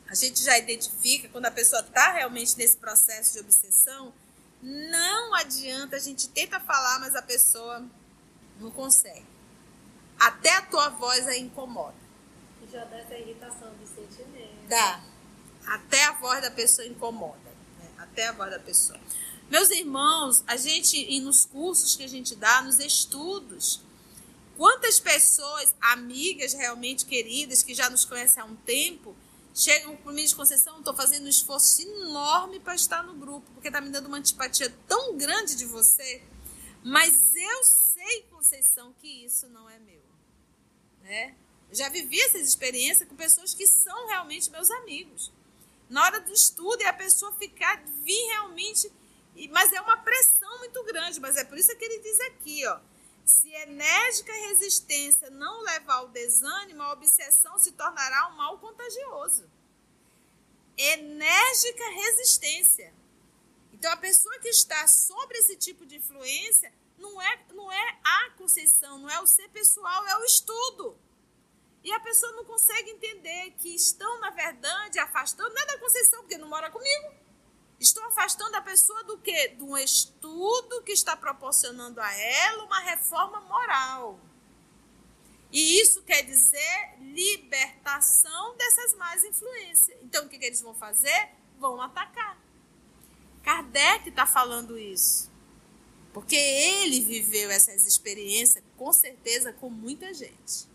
a 0.09 0.15
gente 0.15 0.45
já 0.45 0.59
identifica 0.59 1.27
quando 1.31 1.47
a 1.47 1.51
pessoa 1.51 1.81
está 1.81 2.13
realmente 2.13 2.55
nesse 2.59 2.77
processo 2.77 3.33
de 3.33 3.41
obsessão, 3.41 4.13
não 4.63 5.35
adianta, 5.37 5.97
a 5.97 6.01
gente 6.01 6.29
tenta 6.29 6.61
falar, 6.61 7.01
mas 7.01 7.15
a 7.17 7.23
pessoa 7.23 7.83
não 8.59 8.71
consegue. 8.71 9.27
Até 10.19 10.55
a 10.55 10.63
tua 10.67 10.91
voz 10.91 11.27
a 11.27 11.35
incomoda. 11.35 11.97
Já 12.71 12.85
dá 12.85 12.99
essa 12.99 13.15
irritação 13.15 13.73
de 13.79 13.87
sentimento. 13.89 14.69
Dá. 14.69 15.10
Até 15.67 16.05
a 16.05 16.13
voz 16.13 16.43
da 16.43 16.51
pessoa 16.51 16.87
incomoda. 16.87 17.39
Né? 17.79 17.89
Até 17.99 18.29
a 18.29 18.33
voz 18.33 18.51
da 18.51 18.59
pessoa. 18.59 18.99
Meus 19.51 19.69
irmãos, 19.71 20.45
a 20.47 20.57
gente, 20.57 20.97
e 20.97 21.21
nos 21.21 21.45
cursos 21.45 21.97
que 21.97 22.05
a 22.05 22.09
gente 22.09 22.37
dá, 22.37 22.63
nos 22.63 22.79
estudos, 22.79 23.81
quantas 24.57 25.01
pessoas, 25.01 25.75
amigas 25.81 26.53
realmente 26.53 27.05
queridas, 27.05 27.63
que 27.63 27.75
já 27.75 27.91
nos 27.91 28.05
conhecem 28.05 28.41
há 28.41 28.47
um 28.47 28.55
tempo, 28.55 29.17
chegam 29.53 29.97
por 29.97 30.13
mim 30.13 30.25
de 30.25 30.37
Conceição, 30.37 30.79
estou 30.79 30.95
fazendo 30.95 31.25
um 31.25 31.29
esforço 31.29 31.83
enorme 31.83 32.61
para 32.61 32.77
estar 32.77 33.03
no 33.03 33.15
grupo, 33.15 33.51
porque 33.53 33.67
está 33.67 33.81
me 33.81 33.91
dando 33.91 34.07
uma 34.07 34.19
antipatia 34.19 34.73
tão 34.87 35.17
grande 35.19 35.57
de 35.57 35.65
você. 35.65 36.23
Mas 36.85 37.35
eu 37.35 37.65
sei, 37.65 38.23
Conceição, 38.31 38.95
que 39.01 39.25
isso 39.25 39.49
não 39.49 39.69
é 39.69 39.79
meu. 39.81 40.03
Né? 41.03 41.35
Já 41.73 41.89
vivi 41.89 42.21
essas 42.21 42.43
experiências 42.43 43.09
com 43.09 43.17
pessoas 43.17 43.53
que 43.53 43.67
são 43.67 44.07
realmente 44.07 44.51
meus 44.51 44.71
amigos. 44.71 45.33
Na 45.91 46.05
hora 46.05 46.21
do 46.21 46.33
estudo, 46.33 46.81
e 46.81 46.87
a 46.87 46.93
pessoa 46.93 47.33
ficar, 47.33 47.83
vir 48.05 48.27
realmente. 48.29 48.91
Mas 49.51 49.73
é 49.73 49.81
uma 49.81 49.97
pressão 49.97 50.59
muito 50.59 50.83
grande. 50.85 51.21
Mas 51.21 51.37
é 51.37 51.45
por 51.45 51.59
isso 51.59 51.77
que 51.77 51.85
ele 51.85 51.99
diz 51.99 52.21
aqui, 52.21 52.67
ó. 52.67 52.79
Se 53.25 53.49
enérgica 53.49 54.33
resistência 54.33 55.31
não 55.31 55.63
levar 55.63 55.95
ao 55.95 56.09
desânimo, 56.09 56.83
a 56.83 56.93
obsessão 56.93 57.59
se 57.59 57.73
tornará 57.73 58.29
um 58.29 58.37
mal 58.37 58.59
contagioso. 58.59 59.51
Enérgica 60.77 61.85
resistência. 61.91 62.95
Então, 63.73 63.93
a 63.93 63.97
pessoa 63.97 64.39
que 64.39 64.49
está 64.49 64.87
sobre 64.87 65.39
esse 65.39 65.57
tipo 65.57 65.85
de 65.85 65.97
influência 65.97 66.73
não 66.99 67.21
é, 67.21 67.45
não 67.53 67.71
é 67.73 67.99
a 68.05 68.31
conceição, 68.37 68.99
não 68.99 69.11
é 69.11 69.21
o 69.21 69.27
ser 69.27 69.49
pessoal, 69.49 70.07
é 70.07 70.17
o 70.19 70.25
estudo. 70.25 70.97
E 71.83 71.93
a 71.93 72.01
pessoa 72.01 72.33
não 72.33 72.45
consegue 72.45 72.91
entender 72.91 73.53
que 73.59 73.75
estão, 73.75 74.21
na 74.21 74.31
verdade, 74.31 74.99
afastando, 74.99 75.55
não 75.55 75.63
é 75.63 75.67
da 75.67 75.79
conceição, 75.79 76.21
porque 76.21 76.37
não 76.37 76.49
mora 76.49 76.71
comigo. 76.71 77.15
Estou 77.79 78.05
afastando 78.05 78.55
a 78.57 78.61
pessoa 78.61 79.03
do 79.05 79.17
quê? 79.19 79.49
De 79.49 79.63
um 79.63 79.77
estudo 79.79 80.83
que 80.83 80.93
está 80.93 81.17
proporcionando 81.17 81.99
a 82.01 82.15
ela 82.15 82.65
uma 82.65 82.81
reforma 82.81 83.41
moral. 83.41 84.21
E 85.51 85.81
isso 85.81 86.03
quer 86.03 86.23
dizer 86.23 86.97
libertação 87.01 88.55
dessas 88.57 88.95
más 88.95 89.25
influências. 89.25 89.99
Então, 90.03 90.27
o 90.27 90.29
que, 90.29 90.39
que 90.39 90.45
eles 90.45 90.61
vão 90.61 90.75
fazer? 90.75 91.31
Vão 91.59 91.81
atacar. 91.81 92.39
Kardec 93.43 94.11
está 94.11 94.27
falando 94.27 94.79
isso. 94.79 95.31
Porque 96.13 96.37
ele 96.37 97.01
viveu 97.01 97.51
essas 97.51 97.87
experiências, 97.87 98.63
com 98.77 98.93
certeza, 98.93 99.53
com 99.55 99.71
muita 99.71 100.13
gente. 100.13 100.70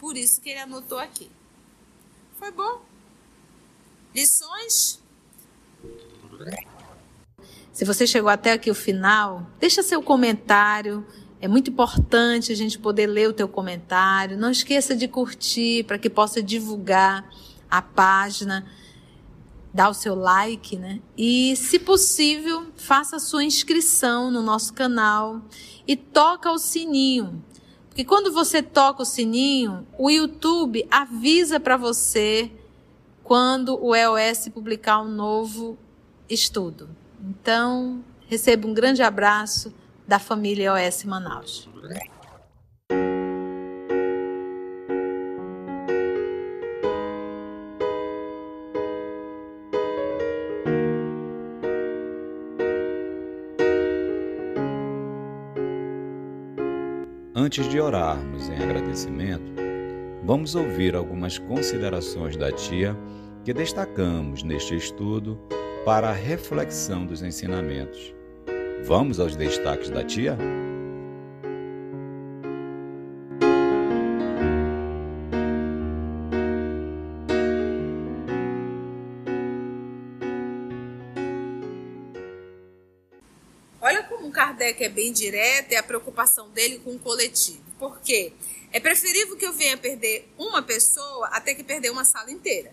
Por 0.00 0.16
isso 0.16 0.40
que 0.40 0.48
ele 0.48 0.58
anotou 0.60 0.98
aqui. 0.98 1.30
Foi 2.38 2.50
bom? 2.50 2.82
Lições 4.12 5.00
se 7.72 7.84
você 7.84 8.06
chegou 8.06 8.28
até 8.28 8.52
aqui 8.52 8.70
o 8.70 8.74
final, 8.74 9.46
deixa 9.58 9.82
seu 9.82 10.02
comentário. 10.02 11.06
É 11.40 11.48
muito 11.48 11.70
importante 11.70 12.52
a 12.52 12.54
gente 12.54 12.78
poder 12.78 13.06
ler 13.06 13.28
o 13.28 13.32
teu 13.32 13.48
comentário. 13.48 14.36
Não 14.36 14.50
esqueça 14.50 14.94
de 14.94 15.08
curtir 15.08 15.84
para 15.84 15.98
que 15.98 16.10
possa 16.10 16.42
divulgar 16.42 17.26
a 17.70 17.80
página, 17.80 18.66
dar 19.72 19.88
o 19.88 19.94
seu 19.94 20.14
like, 20.14 20.76
né? 20.76 21.00
E, 21.16 21.56
se 21.56 21.78
possível, 21.78 22.66
faça 22.76 23.16
a 23.16 23.20
sua 23.20 23.44
inscrição 23.44 24.30
no 24.30 24.42
nosso 24.42 24.74
canal 24.74 25.40
e 25.86 25.96
toca 25.96 26.52
o 26.52 26.58
sininho. 26.58 27.42
Porque 28.00 28.08
quando 28.08 28.32
você 28.32 28.62
toca 28.62 29.02
o 29.02 29.04
sininho, 29.04 29.86
o 29.98 30.08
YouTube 30.08 30.88
avisa 30.90 31.60
para 31.60 31.76
você 31.76 32.50
quando 33.22 33.78
o 33.78 33.94
EOS 33.94 34.48
publicar 34.48 35.02
um 35.02 35.08
novo 35.08 35.76
estudo. 36.26 36.88
Então, 37.22 38.02
receba 38.26 38.66
um 38.66 38.72
grande 38.72 39.02
abraço 39.02 39.70
da 40.08 40.18
família 40.18 40.72
OS 40.72 41.04
Manaus. 41.04 41.68
Antes 57.50 57.68
de 57.68 57.80
orarmos 57.80 58.48
em 58.48 58.62
agradecimento, 58.62 59.52
vamos 60.22 60.54
ouvir 60.54 60.94
algumas 60.94 61.36
considerações 61.36 62.36
da 62.36 62.52
tia 62.52 62.96
que 63.44 63.52
destacamos 63.52 64.44
neste 64.44 64.76
estudo 64.76 65.36
para 65.84 66.10
a 66.10 66.12
reflexão 66.12 67.04
dos 67.04 67.24
ensinamentos. 67.24 68.14
Vamos 68.84 69.18
aos 69.18 69.34
destaques 69.34 69.90
da 69.90 70.04
tia? 70.04 70.38
Como 84.60 84.68
Kardec 84.68 84.84
é 84.84 84.88
bem 84.90 85.12
direto 85.12 85.72
e 85.72 85.76
a 85.76 85.82
preocupação 85.82 86.50
dele 86.50 86.78
com 86.80 86.94
o 86.94 86.98
coletivo. 86.98 87.64
Por 87.78 87.98
quê? 88.00 88.32
É 88.70 88.78
preferível 88.78 89.36
que 89.36 89.46
eu 89.46 89.52
venha 89.54 89.76
perder 89.76 90.28
uma 90.36 90.62
pessoa 90.62 91.28
até 91.28 91.54
que 91.54 91.64
perder 91.64 91.90
uma 91.90 92.04
sala 92.04 92.30
inteira. 92.30 92.72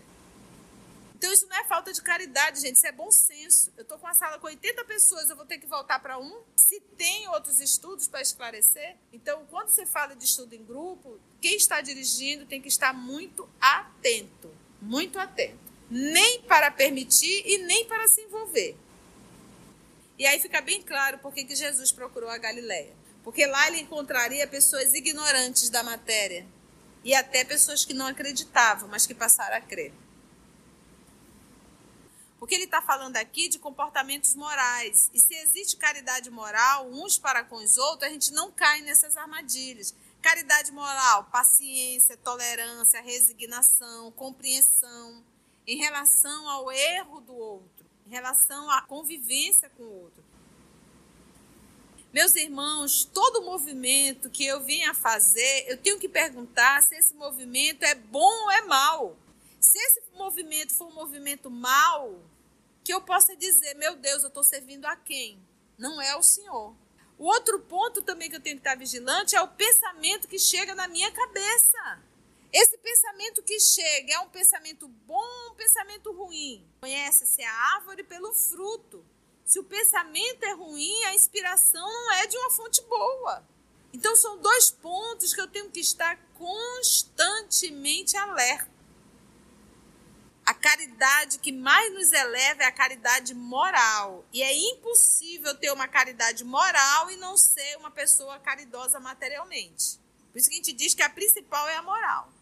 Então 1.16 1.32
isso 1.32 1.48
não 1.48 1.56
é 1.56 1.64
falta 1.64 1.92
de 1.92 2.00
caridade, 2.00 2.60
gente, 2.60 2.76
isso 2.76 2.86
é 2.86 2.92
bom 2.92 3.10
senso. 3.10 3.72
Eu 3.76 3.82
estou 3.82 3.98
com 3.98 4.06
uma 4.06 4.14
sala 4.14 4.38
com 4.38 4.46
80 4.46 4.84
pessoas, 4.84 5.28
eu 5.28 5.34
vou 5.34 5.46
ter 5.46 5.58
que 5.58 5.66
voltar 5.66 5.98
para 5.98 6.18
um? 6.18 6.42
Se 6.54 6.78
tem 6.96 7.26
outros 7.30 7.58
estudos 7.58 8.06
para 8.06 8.20
esclarecer? 8.20 8.96
Então, 9.12 9.44
quando 9.50 9.70
você 9.70 9.84
fala 9.84 10.14
de 10.14 10.24
estudo 10.24 10.54
em 10.54 10.64
grupo, 10.64 11.18
quem 11.40 11.56
está 11.56 11.80
dirigindo 11.80 12.46
tem 12.46 12.62
que 12.62 12.68
estar 12.68 12.92
muito 12.92 13.48
atento, 13.60 14.54
muito 14.80 15.18
atento. 15.18 15.58
Nem 15.90 16.42
para 16.42 16.70
permitir 16.70 17.42
e 17.46 17.58
nem 17.58 17.86
para 17.86 18.06
se 18.06 18.20
envolver. 18.20 18.76
E 20.18 20.26
aí 20.26 20.40
fica 20.40 20.60
bem 20.60 20.82
claro 20.82 21.18
por 21.18 21.32
que 21.32 21.54
Jesus 21.54 21.92
procurou 21.92 22.28
a 22.28 22.38
Galileia. 22.38 22.94
Porque 23.22 23.46
lá 23.46 23.68
ele 23.68 23.80
encontraria 23.80 24.46
pessoas 24.48 24.92
ignorantes 24.94 25.70
da 25.70 25.82
matéria 25.82 26.46
e 27.04 27.14
até 27.14 27.44
pessoas 27.44 27.84
que 27.84 27.94
não 27.94 28.06
acreditavam, 28.06 28.88
mas 28.88 29.06
que 29.06 29.14
passaram 29.14 29.56
a 29.56 29.60
crer. 29.60 29.92
Porque 32.38 32.54
ele 32.54 32.64
está 32.64 32.80
falando 32.80 33.16
aqui 33.16 33.48
de 33.48 33.58
comportamentos 33.58 34.34
morais. 34.34 35.10
E 35.12 35.20
se 35.20 35.34
existe 35.34 35.76
caridade 35.76 36.30
moral, 36.30 36.88
uns 36.90 37.18
para 37.18 37.44
com 37.44 37.56
os 37.56 37.76
outros, 37.76 38.08
a 38.08 38.12
gente 38.12 38.32
não 38.32 38.50
cai 38.50 38.80
nessas 38.80 39.16
armadilhas. 39.16 39.94
Caridade 40.22 40.72
moral, 40.72 41.24
paciência, 41.24 42.16
tolerância, 42.16 43.00
resignação, 43.00 44.10
compreensão 44.12 45.22
em 45.66 45.76
relação 45.76 46.48
ao 46.48 46.72
erro 46.72 47.20
do 47.20 47.34
outro, 47.34 47.77
em 48.08 48.10
relação 48.10 48.70
à 48.70 48.80
convivência 48.80 49.70
com 49.76 49.82
o 49.82 50.02
outro. 50.04 50.24
Meus 52.10 52.34
irmãos, 52.36 53.04
todo 53.04 53.42
movimento 53.42 54.30
que 54.30 54.46
eu 54.46 54.64
venha 54.64 54.94
fazer, 54.94 55.66
eu 55.68 55.76
tenho 55.76 55.98
que 55.98 56.08
perguntar 56.08 56.82
se 56.82 56.96
esse 56.96 57.12
movimento 57.12 57.82
é 57.82 57.94
bom 57.94 58.44
ou 58.44 58.50
é 58.50 58.62
mal. 58.62 59.14
Se 59.60 59.76
esse 59.78 60.00
movimento 60.14 60.74
for 60.74 60.88
um 60.88 60.94
movimento 60.94 61.50
mal, 61.50 62.18
que 62.82 62.94
eu 62.94 63.02
possa 63.02 63.36
dizer, 63.36 63.74
meu 63.74 63.94
Deus, 63.94 64.22
eu 64.22 64.28
estou 64.28 64.42
servindo 64.42 64.86
a 64.86 64.96
quem? 64.96 65.38
Não 65.76 66.00
é 66.00 66.16
o 66.16 66.22
Senhor. 66.22 66.74
O 67.18 67.26
outro 67.26 67.60
ponto 67.60 68.00
também 68.00 68.30
que 68.30 68.36
eu 68.36 68.40
tenho 68.40 68.56
que 68.56 68.60
estar 68.60 68.74
vigilante 68.74 69.36
é 69.36 69.42
o 69.42 69.48
pensamento 69.48 70.26
que 70.26 70.38
chega 70.38 70.74
na 70.74 70.88
minha 70.88 71.12
cabeça. 71.12 72.02
Esse 72.52 72.78
pensamento 72.78 73.42
que 73.42 73.60
chega 73.60 74.14
é 74.14 74.20
um 74.20 74.30
pensamento 74.30 74.88
bom 74.88 75.28
um 75.50 75.54
pensamento 75.54 76.12
ruim? 76.12 76.66
Conhece-se 76.80 77.42
a 77.42 77.52
árvore 77.74 78.02
pelo 78.04 78.32
fruto. 78.32 79.04
Se 79.44 79.58
o 79.58 79.64
pensamento 79.64 80.44
é 80.44 80.52
ruim, 80.52 81.04
a 81.04 81.14
inspiração 81.14 81.86
não 81.86 82.12
é 82.14 82.26
de 82.26 82.36
uma 82.36 82.50
fonte 82.50 82.82
boa. 82.82 83.46
Então 83.92 84.14
são 84.14 84.38
dois 84.38 84.70
pontos 84.70 85.34
que 85.34 85.40
eu 85.40 85.46
tenho 85.46 85.70
que 85.70 85.80
estar 85.80 86.16
constantemente 86.34 88.16
alerta. 88.16 88.70
A 90.44 90.54
caridade 90.54 91.38
que 91.38 91.52
mais 91.52 91.92
nos 91.92 92.10
eleva 92.12 92.62
é 92.62 92.66
a 92.66 92.72
caridade 92.72 93.34
moral. 93.34 94.24
E 94.32 94.42
é 94.42 94.54
impossível 94.54 95.54
ter 95.54 95.70
uma 95.72 95.88
caridade 95.88 96.44
moral 96.44 97.10
e 97.10 97.16
não 97.16 97.36
ser 97.36 97.76
uma 97.76 97.90
pessoa 97.90 98.38
caridosa 98.38 98.98
materialmente. 98.98 99.98
Por 100.32 100.38
isso 100.38 100.48
que 100.48 100.54
a 100.54 100.58
gente 100.58 100.72
diz 100.72 100.94
que 100.94 101.02
a 101.02 101.10
principal 101.10 101.68
é 101.68 101.76
a 101.76 101.82
moral. 101.82 102.32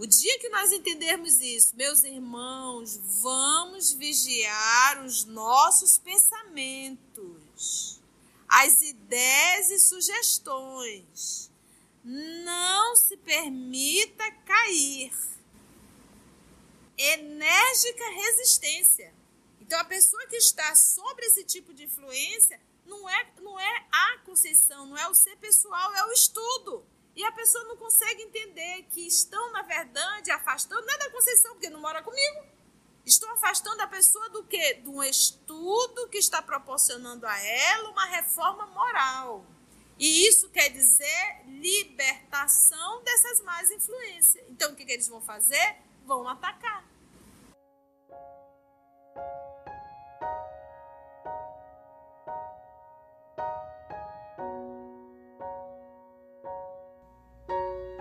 O 0.00 0.06
dia 0.06 0.38
que 0.38 0.48
nós 0.48 0.72
entendermos 0.72 1.42
isso, 1.42 1.76
meus 1.76 2.04
irmãos, 2.04 2.98
vamos 3.20 3.92
vigiar 3.92 5.04
os 5.04 5.26
nossos 5.26 5.98
pensamentos, 5.98 8.00
as 8.48 8.80
ideias 8.80 9.68
e 9.68 9.78
sugestões. 9.78 11.50
Não 12.02 12.96
se 12.96 13.14
permita 13.18 14.24
cair 14.46 15.12
enérgica 16.96 18.08
resistência. 18.08 19.12
Então, 19.60 19.78
a 19.78 19.84
pessoa 19.84 20.26
que 20.28 20.36
está 20.36 20.74
sobre 20.74 21.26
esse 21.26 21.44
tipo 21.44 21.74
de 21.74 21.84
influência 21.84 22.58
não 22.86 23.06
é, 23.06 23.32
não 23.42 23.60
é 23.60 23.86
a 23.92 24.18
conceição, 24.24 24.86
não 24.86 24.96
é 24.96 25.06
o 25.08 25.14
ser 25.14 25.36
pessoal, 25.36 25.94
é 25.94 26.06
o 26.06 26.12
estudo. 26.12 26.86
E 27.14 27.24
a 27.24 27.32
pessoa 27.32 27.64
não 27.64 27.76
consegue 27.76 28.22
entender 28.22 28.84
que 28.90 29.06
estão, 29.06 29.52
na 29.52 29.62
verdade, 29.62 30.30
afastando, 30.30 30.86
não 30.86 30.94
é 30.94 30.98
da 30.98 31.10
conceição, 31.10 31.52
porque 31.52 31.70
não 31.70 31.80
mora 31.80 32.02
comigo. 32.02 32.44
Estou 33.04 33.28
afastando 33.30 33.82
a 33.82 33.86
pessoa 33.86 34.28
do 34.30 34.44
quê? 34.44 34.74
De 34.74 34.88
um 34.88 35.02
estudo 35.02 36.08
que 36.08 36.18
está 36.18 36.40
proporcionando 36.40 37.26
a 37.26 37.38
ela 37.38 37.90
uma 37.90 38.06
reforma 38.06 38.66
moral. 38.66 39.44
E 39.98 40.26
isso 40.26 40.48
quer 40.50 40.70
dizer 40.70 41.42
libertação 41.46 43.02
dessas 43.02 43.42
más 43.42 43.70
influências. 43.70 44.44
Então, 44.48 44.72
o 44.72 44.76
que, 44.76 44.84
que 44.84 44.92
eles 44.92 45.08
vão 45.08 45.20
fazer? 45.20 45.76
Vão 46.06 46.26
atacar. 46.28 46.89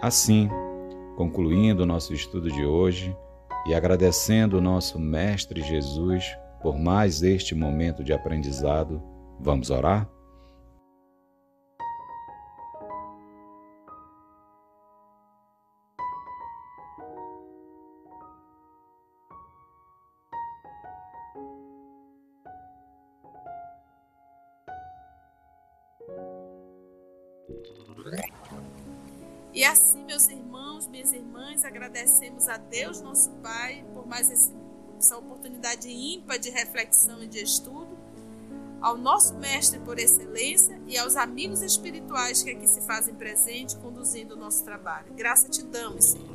Assim, 0.01 0.49
concluindo 1.17 1.83
o 1.83 1.85
nosso 1.85 2.13
estudo 2.13 2.49
de 2.49 2.65
hoje 2.65 3.15
e 3.67 3.73
agradecendo 3.73 4.57
o 4.57 4.61
nosso 4.61 4.97
Mestre 4.97 5.61
Jesus 5.61 6.23
por 6.61 6.77
mais 6.77 7.21
este 7.21 7.53
momento 7.53 8.03
de 8.03 8.13
aprendizado, 8.13 9.01
vamos 9.39 9.69
orar? 9.69 10.09
E 29.53 29.63
assim, 29.63 30.03
meus 30.03 30.27
irmãos, 30.27 30.87
minhas 30.87 31.11
irmãs, 31.11 31.65
agradecemos 31.65 32.47
a 32.47 32.57
Deus, 32.57 33.01
nosso 33.01 33.31
Pai, 33.41 33.83
por 33.93 34.07
mais 34.07 34.29
essa 34.31 35.17
oportunidade 35.17 35.89
ímpar 35.89 36.37
de 36.37 36.49
reflexão 36.49 37.23
e 37.23 37.27
de 37.27 37.39
estudo, 37.39 37.97
ao 38.81 38.97
nosso 38.97 39.33
Mestre 39.35 39.79
por 39.79 39.99
excelência 39.99 40.79
e 40.87 40.97
aos 40.97 41.15
amigos 41.15 41.61
espirituais 41.61 42.43
que 42.43 42.51
aqui 42.51 42.67
se 42.67 42.81
fazem 42.81 43.13
presente, 43.15 43.75
conduzindo 43.77 44.35
o 44.35 44.37
nosso 44.37 44.63
trabalho. 44.63 45.13
Graça 45.13 45.49
te 45.49 45.63
damos, 45.63 46.05
Senhor. 46.05 46.29